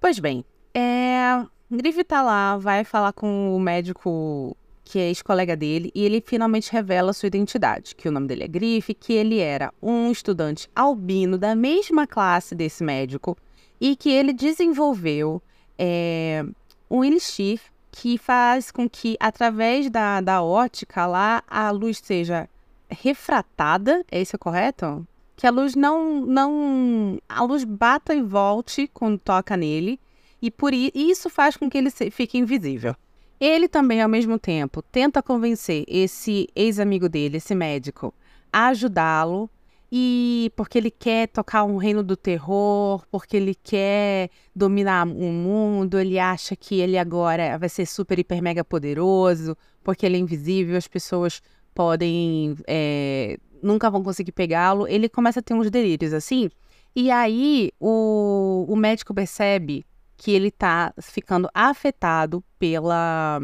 Pois 0.00 0.18
bem, 0.18 0.44
é... 0.74 1.44
Griff 1.70 2.04
tá 2.04 2.22
lá, 2.22 2.56
vai 2.56 2.84
falar 2.84 3.12
com 3.12 3.56
o 3.56 3.58
médico 3.58 4.56
que 4.84 4.98
é 4.98 5.08
ex-colega 5.08 5.56
dele, 5.56 5.90
e 5.94 6.04
ele 6.04 6.22
finalmente 6.24 6.70
revela 6.70 7.12
sua 7.12 7.26
identidade, 7.26 7.94
que 7.94 8.08
o 8.08 8.12
nome 8.12 8.28
dele 8.28 8.44
é 8.44 8.48
Griff, 8.48 8.92
que 8.94 9.12
ele 9.14 9.38
era 9.38 9.72
um 9.82 10.10
estudante 10.10 10.68
albino 10.76 11.38
da 11.38 11.54
mesma 11.54 12.06
classe 12.06 12.54
desse 12.54 12.84
médico, 12.84 13.36
e 13.80 13.96
que 13.96 14.10
ele 14.10 14.32
desenvolveu 14.32 15.42
é, 15.78 16.44
um 16.90 17.02
elixir 17.02 17.60
que 17.90 18.18
faz 18.18 18.70
com 18.70 18.88
que, 18.88 19.16
através 19.18 19.88
da, 19.88 20.20
da 20.20 20.42
ótica 20.42 21.06
lá, 21.06 21.42
a 21.48 21.70
luz 21.70 22.00
seja 22.02 22.48
refratada, 22.88 24.04
é 24.10 24.20
isso 24.20 24.38
correto? 24.38 25.06
Que 25.36 25.46
a 25.46 25.50
luz 25.50 25.74
não, 25.74 26.20
não, 26.20 27.18
a 27.28 27.42
luz 27.42 27.64
bata 27.64 28.14
e 28.14 28.22
volte 28.22 28.88
quando 28.92 29.18
toca 29.18 29.56
nele, 29.56 29.98
e 30.42 30.50
por 30.50 30.74
isso 30.74 31.30
faz 31.30 31.56
com 31.56 31.70
que 31.70 31.78
ele 31.78 31.90
fique 31.90 32.36
invisível. 32.36 32.94
Ele 33.44 33.68
também, 33.68 34.00
ao 34.00 34.08
mesmo 34.08 34.38
tempo, 34.38 34.80
tenta 34.80 35.22
convencer 35.22 35.84
esse 35.86 36.48
ex-amigo 36.56 37.10
dele, 37.10 37.36
esse 37.36 37.54
médico, 37.54 38.14
a 38.50 38.68
ajudá-lo 38.68 39.50
e 39.92 40.50
porque 40.56 40.78
ele 40.78 40.90
quer 40.90 41.28
tocar 41.28 41.62
um 41.64 41.76
reino 41.76 42.02
do 42.02 42.16
terror, 42.16 43.04
porque 43.10 43.36
ele 43.36 43.54
quer 43.54 44.30
dominar 44.56 45.06
o 45.06 45.30
mundo, 45.30 45.98
ele 45.98 46.18
acha 46.18 46.56
que 46.56 46.80
ele 46.80 46.96
agora 46.96 47.58
vai 47.58 47.68
ser 47.68 47.84
super, 47.84 48.18
hiper, 48.18 48.40
mega 48.40 48.64
poderoso, 48.64 49.54
porque 49.82 50.06
ele 50.06 50.16
é 50.16 50.20
invisível, 50.20 50.78
as 50.78 50.88
pessoas 50.88 51.42
podem. 51.74 52.56
É, 52.66 53.36
nunca 53.62 53.90
vão 53.90 54.02
conseguir 54.02 54.32
pegá-lo. 54.32 54.88
Ele 54.88 55.06
começa 55.06 55.40
a 55.40 55.42
ter 55.42 55.52
uns 55.52 55.70
delírios 55.70 56.14
assim. 56.14 56.48
E 56.96 57.10
aí 57.10 57.72
o, 57.78 58.64
o 58.66 58.74
médico 58.74 59.12
percebe 59.12 59.84
que 60.16 60.32
ele 60.32 60.48
está 60.48 60.92
ficando 61.00 61.48
afetado 61.52 62.44
pela, 62.58 63.40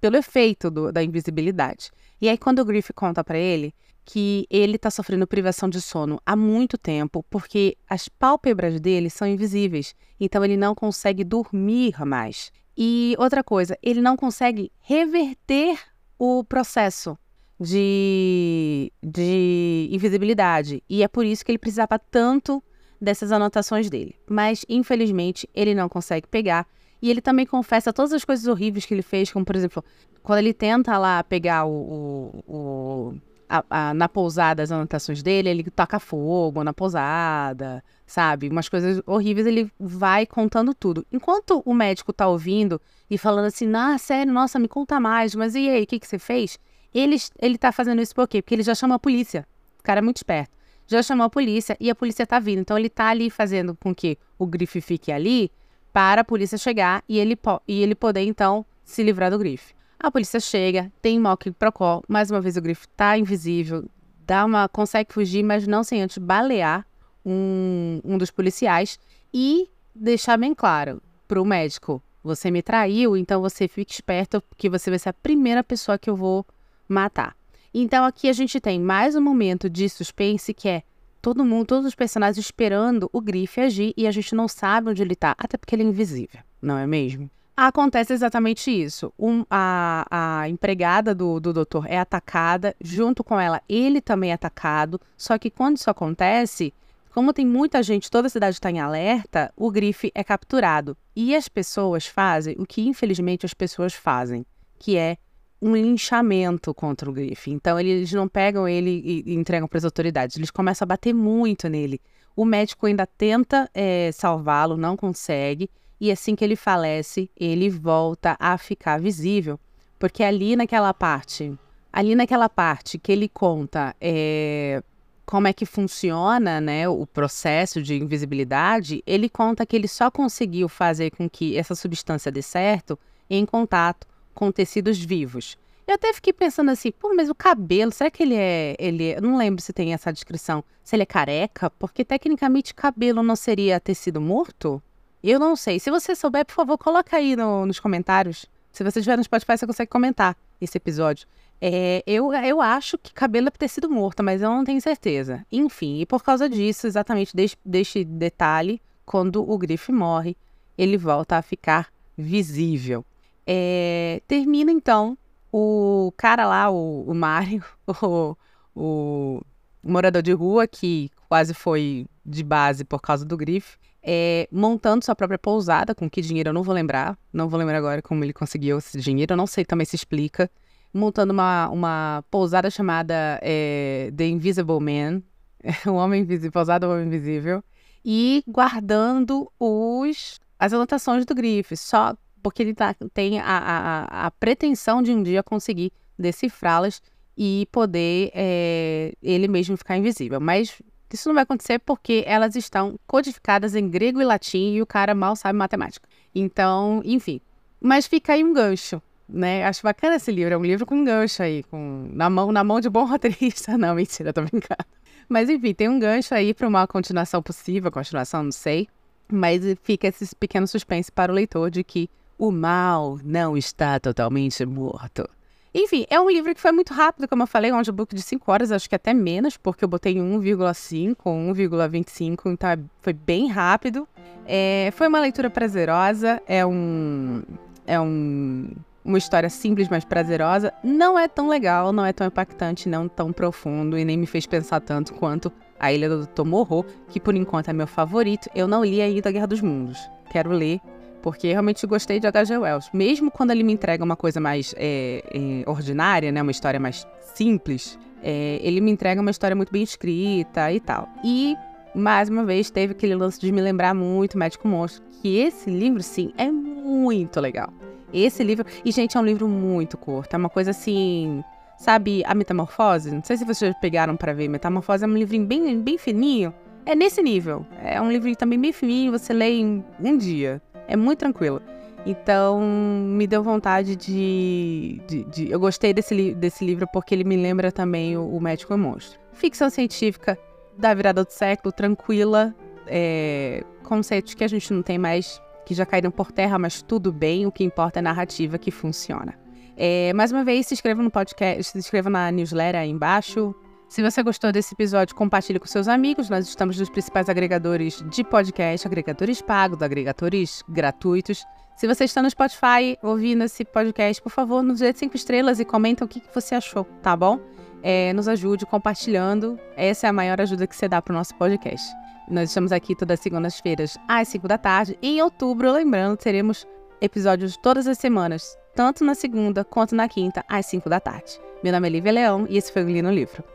pelo 0.00 0.16
efeito 0.16 0.70
do, 0.70 0.92
da 0.92 1.02
invisibilidade. 1.02 1.90
E 2.20 2.28
aí, 2.28 2.38
quando 2.38 2.60
o 2.60 2.64
Griff 2.64 2.92
conta 2.92 3.22
para 3.22 3.38
ele 3.38 3.74
que 4.04 4.46
ele 4.50 4.76
está 4.76 4.90
sofrendo 4.90 5.26
privação 5.26 5.68
de 5.68 5.80
sono 5.80 6.20
há 6.26 6.36
muito 6.36 6.76
tempo, 6.76 7.24
porque 7.30 7.76
as 7.88 8.08
pálpebras 8.08 8.78
dele 8.78 9.08
são 9.08 9.26
invisíveis, 9.26 9.94
então 10.20 10.44
ele 10.44 10.56
não 10.56 10.74
consegue 10.74 11.24
dormir 11.24 11.94
mais. 12.04 12.52
E 12.76 13.14
outra 13.18 13.42
coisa, 13.42 13.78
ele 13.82 14.00
não 14.00 14.16
consegue 14.16 14.70
reverter 14.80 15.78
o 16.18 16.44
processo 16.44 17.16
de, 17.58 18.92
de 19.02 19.88
invisibilidade. 19.90 20.82
E 20.88 21.02
é 21.02 21.08
por 21.08 21.24
isso 21.24 21.44
que 21.44 21.50
ele 21.52 21.58
precisava 21.58 21.98
tanto 21.98 22.62
dessas 23.04 23.30
anotações 23.30 23.88
dele. 23.88 24.16
Mas, 24.28 24.64
infelizmente, 24.68 25.48
ele 25.54 25.74
não 25.74 25.88
consegue 25.88 26.26
pegar. 26.26 26.66
E 27.00 27.10
ele 27.10 27.20
também 27.20 27.44
confessa 27.44 27.92
todas 27.92 28.12
as 28.12 28.24
coisas 28.24 28.46
horríveis 28.46 28.86
que 28.86 28.94
ele 28.94 29.02
fez, 29.02 29.30
como, 29.30 29.44
por 29.44 29.54
exemplo, 29.54 29.84
quando 30.22 30.38
ele 30.38 30.54
tenta 30.54 30.96
lá 30.96 31.22
pegar 31.22 31.66
o, 31.66 31.70
o, 31.70 32.44
o 32.48 33.14
a, 33.48 33.64
a, 33.68 33.94
na 33.94 34.08
pousada 34.08 34.62
as 34.62 34.72
anotações 34.72 35.22
dele, 35.22 35.50
ele 35.50 35.64
toca 35.70 35.98
fogo 36.00 36.64
na 36.64 36.72
pousada, 36.72 37.84
sabe? 38.06 38.48
Umas 38.48 38.68
coisas 38.68 39.02
horríveis, 39.06 39.46
ele 39.46 39.70
vai 39.78 40.24
contando 40.24 40.72
tudo. 40.74 41.06
Enquanto 41.12 41.62
o 41.64 41.74
médico 41.74 42.12
tá 42.12 42.26
ouvindo 42.26 42.80
e 43.10 43.18
falando 43.18 43.46
assim, 43.46 43.70
ah, 43.74 43.98
sério, 43.98 44.32
nossa, 44.32 44.58
me 44.58 44.66
conta 44.66 44.98
mais, 44.98 45.34
mas 45.34 45.54
e 45.54 45.68
aí, 45.68 45.82
o 45.82 45.86
que, 45.86 46.00
que 46.00 46.06
você 46.06 46.18
fez? 46.18 46.58
Ele, 46.94 47.16
ele 47.40 47.58
tá 47.58 47.70
fazendo 47.70 48.00
isso 48.00 48.14
por 48.14 48.26
quê? 48.26 48.40
Porque 48.40 48.54
ele 48.54 48.62
já 48.62 48.74
chama 48.74 48.94
a 48.94 48.98
polícia. 48.98 49.46
O 49.78 49.82
cara 49.82 49.98
é 49.98 50.02
muito 50.02 50.16
esperto 50.16 50.54
já 50.86 51.02
chamou 51.02 51.26
a 51.26 51.30
polícia 51.30 51.76
e 51.80 51.90
a 51.90 51.94
polícia 51.94 52.26
tá 52.26 52.38
vindo. 52.38 52.60
Então 52.60 52.78
ele 52.78 52.88
tá 52.88 53.08
ali 53.08 53.30
fazendo 53.30 53.76
com 53.76 53.94
que 53.94 54.18
o 54.38 54.46
grife 54.46 54.80
fique 54.80 55.10
ali 55.10 55.50
para 55.92 56.22
a 56.22 56.24
polícia 56.24 56.58
chegar 56.58 57.02
e 57.08 57.18
ele, 57.18 57.38
e 57.66 57.82
ele 57.82 57.94
poder 57.94 58.22
então 58.22 58.64
se 58.84 59.02
livrar 59.02 59.30
do 59.30 59.38
grife. 59.38 59.74
A 59.98 60.10
polícia 60.10 60.40
chega, 60.40 60.92
tem 61.00 61.18
mock 61.18 61.50
procó, 61.52 62.02
mais 62.08 62.30
uma 62.30 62.40
vez 62.40 62.56
o 62.56 62.60
grife 62.60 62.86
tá 62.88 63.16
invisível, 63.16 63.84
dá 64.26 64.44
uma 64.44 64.68
consegue 64.68 65.12
fugir, 65.12 65.42
mas 65.42 65.66
não 65.66 65.82
sem 65.82 66.02
antes 66.02 66.18
balear 66.18 66.86
um, 67.24 68.00
um 68.04 68.18
dos 68.18 68.30
policiais 68.30 68.98
e 69.32 69.68
deixar 69.94 70.36
bem 70.36 70.54
claro 70.54 71.00
para 71.26 71.40
o 71.40 71.44
médico: 71.44 72.02
você 72.22 72.50
me 72.50 72.62
traiu, 72.62 73.16
então 73.16 73.40
você 73.40 73.66
fique 73.68 73.92
esperto 73.92 74.42
porque 74.42 74.68
você 74.68 74.90
vai 74.90 74.98
ser 74.98 75.10
a 75.10 75.14
primeira 75.14 75.64
pessoa 75.64 75.98
que 75.98 76.10
eu 76.10 76.16
vou 76.16 76.44
matar. 76.88 77.36
Então 77.76 78.04
aqui 78.04 78.28
a 78.28 78.32
gente 78.32 78.60
tem 78.60 78.78
mais 78.78 79.16
um 79.16 79.20
momento 79.20 79.68
de 79.68 79.88
suspense 79.88 80.54
que 80.54 80.68
é 80.68 80.84
todo 81.20 81.44
mundo, 81.44 81.66
todos 81.66 81.86
os 81.86 81.94
personagens 81.96 82.38
esperando 82.38 83.10
o 83.12 83.20
Grife 83.20 83.60
agir 83.60 83.92
e 83.96 84.06
a 84.06 84.12
gente 84.12 84.32
não 84.32 84.46
sabe 84.46 84.90
onde 84.90 85.02
ele 85.02 85.16
tá, 85.16 85.34
até 85.36 85.56
porque 85.56 85.74
ele 85.74 85.82
é 85.82 85.86
invisível, 85.86 86.40
não 86.62 86.78
é 86.78 86.86
mesmo? 86.86 87.28
Acontece 87.56 88.12
exatamente 88.12 88.70
isso. 88.70 89.12
Um, 89.18 89.44
a, 89.50 90.06
a 90.08 90.48
empregada 90.48 91.12
do, 91.12 91.40
do 91.40 91.52
doutor 91.52 91.86
é 91.88 91.98
atacada, 91.98 92.76
junto 92.80 93.24
com 93.24 93.40
ela, 93.40 93.60
ele 93.68 94.00
também 94.00 94.30
é 94.30 94.34
atacado. 94.34 95.00
Só 95.16 95.36
que 95.36 95.50
quando 95.50 95.76
isso 95.76 95.90
acontece, 95.90 96.72
como 97.12 97.32
tem 97.32 97.46
muita 97.46 97.82
gente, 97.82 98.10
toda 98.10 98.26
a 98.26 98.30
cidade 98.30 98.56
está 98.56 98.70
em 98.70 98.80
alerta, 98.80 99.52
o 99.56 99.70
grife 99.70 100.12
é 100.14 100.22
capturado. 100.22 100.96
E 101.14 101.34
as 101.34 101.48
pessoas 101.48 102.06
fazem 102.06 102.54
o 102.58 102.66
que, 102.66 102.82
infelizmente, 102.86 103.46
as 103.46 103.54
pessoas 103.54 103.94
fazem, 103.94 104.44
que 104.78 104.96
é 104.96 105.16
um 105.60 105.74
linchamento 105.74 106.74
contra 106.74 107.08
o 107.08 107.12
Griff. 107.12 107.50
Então 107.50 107.78
eles 107.78 108.12
não 108.12 108.28
pegam 108.28 108.68
ele 108.68 109.02
e, 109.04 109.32
e 109.32 109.34
entregam 109.34 109.68
para 109.68 109.78
as 109.78 109.84
autoridades. 109.84 110.36
Eles 110.36 110.50
começam 110.50 110.84
a 110.84 110.88
bater 110.88 111.14
muito 111.14 111.68
nele. 111.68 112.00
O 112.36 112.44
médico 112.44 112.86
ainda 112.86 113.06
tenta 113.06 113.70
é, 113.72 114.10
salvá-lo, 114.12 114.76
não 114.76 114.96
consegue. 114.96 115.70
E 116.00 116.10
assim 116.10 116.34
que 116.34 116.44
ele 116.44 116.56
falece, 116.56 117.30
ele 117.36 117.70
volta 117.70 118.36
a 118.38 118.58
ficar 118.58 119.00
visível. 119.00 119.58
Porque 119.98 120.22
ali 120.22 120.56
naquela 120.56 120.92
parte, 120.92 121.56
ali 121.92 122.14
naquela 122.14 122.48
parte 122.48 122.98
que 122.98 123.12
ele 123.12 123.28
conta 123.28 123.94
é, 124.00 124.82
como 125.24 125.48
é 125.48 125.52
que 125.52 125.64
funciona 125.64 126.60
né, 126.60 126.88
o 126.88 127.06
processo 127.06 127.82
de 127.82 127.94
invisibilidade, 127.94 129.02
ele 129.06 129.28
conta 129.28 129.64
que 129.64 129.74
ele 129.74 129.88
só 129.88 130.10
conseguiu 130.10 130.68
fazer 130.68 131.10
com 131.12 131.30
que 131.30 131.56
essa 131.56 131.74
substância 131.74 132.30
dê 132.30 132.42
certo 132.42 132.98
em 133.30 133.46
contato 133.46 134.06
com 134.34 134.50
tecidos 134.50 134.98
vivos. 134.98 135.56
Eu 135.86 135.94
até 135.94 136.12
fiquei 136.12 136.32
pensando 136.32 136.70
assim, 136.70 136.90
pô, 136.90 137.14
mas 137.14 137.28
o 137.28 137.34
cabelo, 137.34 137.92
será 137.92 138.10
que 138.10 138.22
ele 138.22 138.34
é. 138.34 138.74
Ele 138.78 139.10
é, 139.10 139.18
eu 139.18 139.22
não 139.22 139.36
lembro 139.36 139.60
se 139.60 139.72
tem 139.72 139.92
essa 139.92 140.12
descrição. 140.12 140.64
Se 140.82 140.96
ele 140.96 141.02
é 141.02 141.06
careca, 141.06 141.70
porque 141.70 142.04
tecnicamente 142.04 142.74
cabelo 142.74 143.22
não 143.22 143.36
seria 143.36 143.78
tecido 143.78 144.20
morto? 144.20 144.82
Eu 145.22 145.38
não 145.38 145.54
sei. 145.56 145.78
Se 145.78 145.90
você 145.90 146.14
souber, 146.14 146.44
por 146.44 146.54
favor, 146.54 146.78
coloca 146.78 147.16
aí 147.16 147.36
no, 147.36 147.66
nos 147.66 147.78
comentários. 147.80 148.46
Se 148.72 148.82
você 148.82 148.98
estiver 148.98 149.16
no 149.16 149.24
Spotify, 149.24 149.56
você 149.56 149.66
consegue 149.66 149.90
comentar 149.90 150.36
esse 150.60 150.76
episódio. 150.76 151.26
É, 151.60 152.02
eu, 152.06 152.32
eu 152.32 152.60
acho 152.60 152.98
que 152.98 153.12
cabelo 153.12 153.48
é 153.48 153.50
tecido 153.50 153.88
morto, 153.88 154.22
mas 154.22 154.42
eu 154.42 154.50
não 154.50 154.64
tenho 154.64 154.80
certeza. 154.80 155.46
Enfim, 155.50 156.00
e 156.00 156.06
por 156.06 156.22
causa 156.22 156.48
disso, 156.48 156.86
exatamente 156.86 157.34
deste, 157.64 158.04
detalhe, 158.04 158.82
quando 159.06 159.48
o 159.48 159.56
Griff 159.56 159.92
morre, 159.92 160.36
ele 160.76 160.96
volta 160.96 161.36
a 161.36 161.42
ficar 161.42 161.88
visível. 162.16 163.04
É, 163.46 164.22
termina 164.26 164.72
então 164.72 165.18
o 165.52 166.12
cara 166.16 166.46
lá, 166.46 166.70
o, 166.70 167.04
o 167.08 167.14
Mário, 167.14 167.62
o, 168.02 168.36
o, 168.74 169.40
morador 169.82 170.22
de 170.22 170.32
rua 170.32 170.66
que 170.66 171.10
quase 171.28 171.54
foi 171.54 172.06
de 172.24 172.42
base 172.42 172.84
por 172.84 173.00
causa 173.00 173.24
do 173.24 173.36
grife, 173.36 173.78
é, 174.02 174.48
montando 174.50 175.04
sua 175.04 175.14
própria 175.14 175.38
pousada, 175.38 175.94
com 175.94 176.08
que 176.08 176.20
dinheiro 176.20 176.48
eu 176.48 176.52
não 176.52 176.62
vou 176.62 176.74
lembrar, 176.74 177.16
não 177.32 177.48
vou 177.48 177.58
lembrar 177.58 177.78
agora 177.78 178.02
como 178.02 178.24
ele 178.24 178.32
conseguiu 178.32 178.78
esse 178.78 178.98
dinheiro, 179.00 179.34
eu 179.34 179.36
não 179.36 179.46
sei 179.46 179.64
também 179.64 179.86
se 179.86 179.94
explica, 179.94 180.50
montando 180.92 181.32
uma, 181.32 181.68
uma 181.68 182.24
pousada 182.30 182.70
chamada 182.70 183.38
é, 183.42 184.12
The 184.16 184.26
Invisible 184.26 184.80
Man, 184.80 185.22
o 185.86 185.94
Homem 185.94 186.22
Invisível, 186.22 186.52
pousada 186.52 186.86
do 186.86 186.92
Homem 186.92 187.06
Invisível, 187.06 187.62
e 188.04 188.42
guardando 188.46 189.50
os 189.58 190.40
as 190.58 190.72
anotações 190.72 191.26
do 191.26 191.34
Griffith, 191.34 191.76
só 191.76 192.16
porque 192.44 192.62
ele 192.62 192.74
tá, 192.74 192.94
tem 193.14 193.40
a, 193.40 193.44
a, 193.46 194.26
a 194.26 194.30
pretensão 194.30 195.02
de 195.02 195.10
um 195.10 195.22
dia 195.22 195.42
conseguir 195.42 195.90
decifrá-las 196.16 197.00
e 197.36 197.66
poder 197.72 198.30
é, 198.34 199.14
ele 199.22 199.48
mesmo 199.48 199.78
ficar 199.78 199.96
invisível. 199.96 200.38
Mas 200.38 200.78
isso 201.10 201.26
não 201.26 201.34
vai 201.34 201.44
acontecer 201.44 201.78
porque 201.78 202.22
elas 202.26 202.54
estão 202.54 203.00
codificadas 203.06 203.74
em 203.74 203.88
grego 203.88 204.20
e 204.20 204.24
latim 204.26 204.74
e 204.74 204.82
o 204.82 204.86
cara 204.86 205.14
mal 205.14 205.34
sabe 205.34 205.58
matemática. 205.58 206.06
Então, 206.34 207.00
enfim. 207.02 207.40
Mas 207.80 208.06
fica 208.06 208.34
aí 208.34 208.44
um 208.44 208.52
gancho, 208.52 209.00
né? 209.26 209.64
Acho 209.64 209.82
bacana 209.82 210.16
esse 210.16 210.30
livro. 210.30 210.52
É 210.52 210.58
um 210.58 210.62
livro 210.62 210.84
com 210.84 210.96
um 210.96 211.04
gancho 211.04 211.42
aí, 211.42 211.62
com 211.62 212.10
na 212.12 212.28
mão, 212.28 212.52
na 212.52 212.62
mão 212.62 212.78
de 212.78 212.90
bom 212.90 213.06
roteirista. 213.08 213.78
Não, 213.78 213.94
mentira, 213.94 214.34
tô 214.34 214.42
brincando. 214.42 214.84
Mas 215.30 215.48
enfim, 215.48 215.72
tem 215.72 215.88
um 215.88 215.98
gancho 215.98 216.34
aí 216.34 216.52
para 216.52 216.68
uma 216.68 216.86
continuação 216.86 217.42
possível, 217.42 217.90
continuação, 217.90 218.42
não 218.42 218.52
sei. 218.52 218.86
Mas 219.32 219.62
fica 219.82 220.08
esse 220.08 220.36
pequeno 220.36 220.66
suspense 220.66 221.10
para 221.10 221.32
o 221.32 221.34
leitor 221.34 221.70
de 221.70 221.82
que 221.82 222.10
o 222.38 222.50
mal 222.50 223.18
não 223.22 223.56
está 223.56 223.98
totalmente 223.98 224.64
morto. 224.64 225.28
Enfim, 225.74 226.06
é 226.08 226.20
um 226.20 226.30
livro 226.30 226.54
que 226.54 226.60
foi 226.60 226.70
muito 226.70 226.94
rápido, 226.94 227.26
como 227.26 227.42
eu 227.42 227.46
falei, 227.48 227.72
um 227.72 227.76
audiobook 227.76 228.14
de 228.14 228.22
5 228.22 228.52
horas, 228.52 228.70
acho 228.70 228.88
que 228.88 228.94
até 228.94 229.12
menos, 229.12 229.56
porque 229.56 229.84
eu 229.84 229.88
botei 229.88 230.14
1,5 230.14 231.16
ou 231.24 231.34
1,25, 231.34 232.52
então 232.52 232.70
é, 232.70 232.78
foi 233.02 233.12
bem 233.12 233.48
rápido. 233.48 234.06
É, 234.46 234.92
foi 234.94 235.08
uma 235.08 235.18
leitura 235.18 235.50
prazerosa, 235.50 236.40
é 236.46 236.64
um. 236.64 237.42
É 237.86 238.00
um, 238.00 238.70
uma 239.04 239.18
história 239.18 239.50
simples, 239.50 239.88
mas 239.88 240.04
prazerosa. 240.04 240.72
Não 240.82 241.18
é 241.18 241.26
tão 241.26 241.48
legal, 241.48 241.92
não 241.92 242.06
é 242.06 242.12
tão 242.12 242.26
impactante, 242.26 242.88
não 242.88 243.08
tão 243.08 243.32
profundo 243.32 243.98
e 243.98 244.04
nem 244.04 244.16
me 244.16 244.26
fez 244.26 244.46
pensar 244.46 244.80
tanto 244.80 245.12
quanto 245.12 245.52
A 245.78 245.92
Ilha 245.92 246.08
do 246.08 246.26
Dr. 246.26 246.44
Morro, 246.44 246.86
que 247.08 247.20
por 247.20 247.34
enquanto 247.34 247.68
é 247.68 247.72
meu 247.72 247.86
favorito. 247.86 248.48
Eu 248.54 248.66
não 248.66 248.84
li 248.84 249.02
ainda 249.02 249.28
A 249.28 249.32
Guerra 249.32 249.46
dos 249.46 249.60
Mundos. 249.60 249.98
Quero 250.30 250.50
ler 250.52 250.80
porque 251.24 251.48
realmente 251.48 251.86
gostei 251.86 252.20
de 252.20 252.26
H.G. 252.26 252.58
Wells. 252.58 252.90
Mesmo 252.92 253.30
quando 253.30 253.50
ele 253.50 253.62
me 253.62 253.72
entrega 253.72 254.04
uma 254.04 254.14
coisa 254.14 254.38
mais 254.38 254.74
é, 254.76 255.24
é, 255.32 255.70
ordinária, 255.70 256.30
né, 256.30 256.42
uma 256.42 256.50
história 256.50 256.78
mais 256.78 257.06
simples, 257.34 257.98
é, 258.22 258.60
ele 258.62 258.78
me 258.78 258.90
entrega 258.90 259.22
uma 259.22 259.30
história 259.30 259.56
muito 259.56 259.72
bem 259.72 259.82
escrita 259.82 260.70
e 260.70 260.78
tal. 260.78 261.08
E, 261.24 261.56
mais 261.94 262.28
uma 262.28 262.44
vez, 262.44 262.70
teve 262.70 262.92
aquele 262.92 263.14
lance 263.14 263.40
de 263.40 263.50
me 263.50 263.62
lembrar 263.62 263.94
muito 263.94 264.36
Médico 264.36 264.68
Monstro, 264.68 265.02
que 265.22 265.38
esse 265.38 265.70
livro, 265.70 266.02
sim, 266.02 266.30
é 266.36 266.50
muito 266.50 267.40
legal. 267.40 267.72
Esse 268.12 268.44
livro... 268.44 268.66
E, 268.84 268.92
gente, 268.92 269.16
é 269.16 269.20
um 269.20 269.24
livro 269.24 269.48
muito 269.48 269.96
curto. 269.96 270.34
É 270.34 270.36
uma 270.36 270.50
coisa 270.50 270.72
assim... 270.72 271.42
Sabe 271.78 272.22
a 272.26 272.34
Metamorfose? 272.34 273.10
Não 273.10 273.24
sei 273.24 273.38
se 273.38 273.46
vocês 273.46 273.74
pegaram 273.80 274.14
para 274.14 274.34
ver. 274.34 274.46
Metamorfose 274.48 275.04
é 275.04 275.06
um 275.06 275.14
livrinho 275.14 275.46
bem, 275.46 275.80
bem 275.80 275.96
fininho. 275.96 276.52
É 276.84 276.94
nesse 276.94 277.22
nível. 277.22 277.64
É 277.82 277.98
um 277.98 278.12
livrinho 278.12 278.36
também 278.36 278.60
bem 278.60 278.74
fininho, 278.74 279.10
você 279.10 279.32
lê 279.32 279.52
em 279.52 279.82
um 279.98 280.18
dia. 280.18 280.60
É 280.86 280.96
muito 280.96 281.20
tranquilo. 281.20 281.60
Então, 282.06 282.60
me 282.60 283.26
deu 283.26 283.42
vontade 283.42 283.96
de. 283.96 285.00
de, 285.06 285.24
de 285.24 285.50
eu 285.50 285.58
gostei 285.58 285.94
desse, 285.94 286.34
desse 286.34 286.64
livro 286.64 286.86
porque 286.92 287.14
ele 287.14 287.24
me 287.24 287.36
lembra 287.36 287.72
também 287.72 288.16
o, 288.16 288.28
o 288.28 288.40
Médico 288.40 288.72
e 288.72 288.76
o 288.76 288.78
Monstro. 288.78 289.18
Ficção 289.32 289.70
científica 289.70 290.38
da 290.76 290.92
virada 290.92 291.24
do 291.24 291.30
século, 291.30 291.72
tranquila, 291.72 292.54
é, 292.86 293.64
conceitos 293.82 294.34
que 294.34 294.44
a 294.44 294.48
gente 294.48 294.72
não 294.72 294.82
tem 294.82 294.98
mais, 294.98 295.40
que 295.64 295.74
já 295.74 295.86
caíram 295.86 296.10
por 296.10 296.30
terra, 296.30 296.58
mas 296.58 296.82
tudo 296.82 297.12
bem, 297.12 297.46
o 297.46 297.52
que 297.52 297.64
importa 297.64 297.98
é 297.98 298.00
a 298.00 298.02
narrativa 298.02 298.58
que 298.58 298.70
funciona. 298.70 299.34
É, 299.76 300.12
mais 300.12 300.30
uma 300.30 300.44
vez, 300.44 300.66
se 300.66 300.74
inscreva 300.74 301.02
no 301.02 301.10
podcast, 301.10 301.64
se 301.64 301.78
inscreva 301.78 302.10
na 302.10 302.30
newsletter 302.30 302.80
aí 302.80 302.90
embaixo, 302.90 303.54
se 303.88 304.02
você 304.02 304.22
gostou 304.22 304.50
desse 304.50 304.74
episódio, 304.74 305.14
compartilhe 305.14 305.58
com 305.58 305.66
seus 305.66 305.88
amigos. 305.88 306.28
Nós 306.28 306.48
estamos 306.48 306.78
nos 306.78 306.88
principais 306.88 307.28
agregadores 307.28 308.02
de 308.10 308.24
podcast, 308.24 308.86
agregadores 308.86 309.40
pagos, 309.40 309.82
agregadores 309.82 310.62
gratuitos. 310.68 311.44
Se 311.76 311.86
você 311.86 312.04
está 312.04 312.22
no 312.22 312.30
Spotify 312.30 312.96
ouvindo 313.02 313.44
esse 313.44 313.64
podcast, 313.64 314.22
por 314.22 314.30
favor, 314.30 314.62
nos 314.62 314.80
dê 314.80 314.92
cinco 314.94 315.16
estrelas 315.16 315.60
e 315.60 315.64
comenta 315.64 316.04
o 316.04 316.08
que 316.08 316.22
você 316.34 316.54
achou, 316.54 316.84
tá 317.02 317.16
bom? 317.16 317.38
É, 317.82 318.12
nos 318.12 318.28
ajude 318.28 318.64
compartilhando. 318.64 319.58
Essa 319.76 320.06
é 320.06 320.10
a 320.10 320.12
maior 320.12 320.40
ajuda 320.40 320.66
que 320.66 320.74
você 320.74 320.88
dá 320.88 321.02
para 321.02 321.12
o 321.12 321.16
nosso 321.16 321.34
podcast. 321.34 321.86
Nós 322.28 322.48
estamos 322.48 322.72
aqui 322.72 322.96
todas 322.96 323.18
as 323.18 323.22
segundas-feiras 323.22 323.98
às 324.08 324.28
5 324.28 324.48
da 324.48 324.56
tarde. 324.56 324.98
E 325.02 325.18
em 325.18 325.22
outubro, 325.22 325.70
lembrando, 325.70 326.16
teremos 326.16 326.66
episódios 327.00 327.56
todas 327.56 327.86
as 327.86 327.98
semanas, 327.98 328.56
tanto 328.74 329.04
na 329.04 329.14
segunda 329.14 329.62
quanto 329.62 329.94
na 329.94 330.08
quinta, 330.08 330.44
às 330.48 330.66
5 330.66 330.88
da 330.88 330.98
tarde. 330.98 331.38
Meu 331.62 331.72
nome 331.72 331.88
é 331.88 331.90
Lívia 331.90 332.12
Leão 332.12 332.46
e 332.48 332.56
esse 332.56 332.72
foi 332.72 332.82
o 332.84 332.88
Li 332.88 333.02
no 333.02 333.10
Livro. 333.10 333.53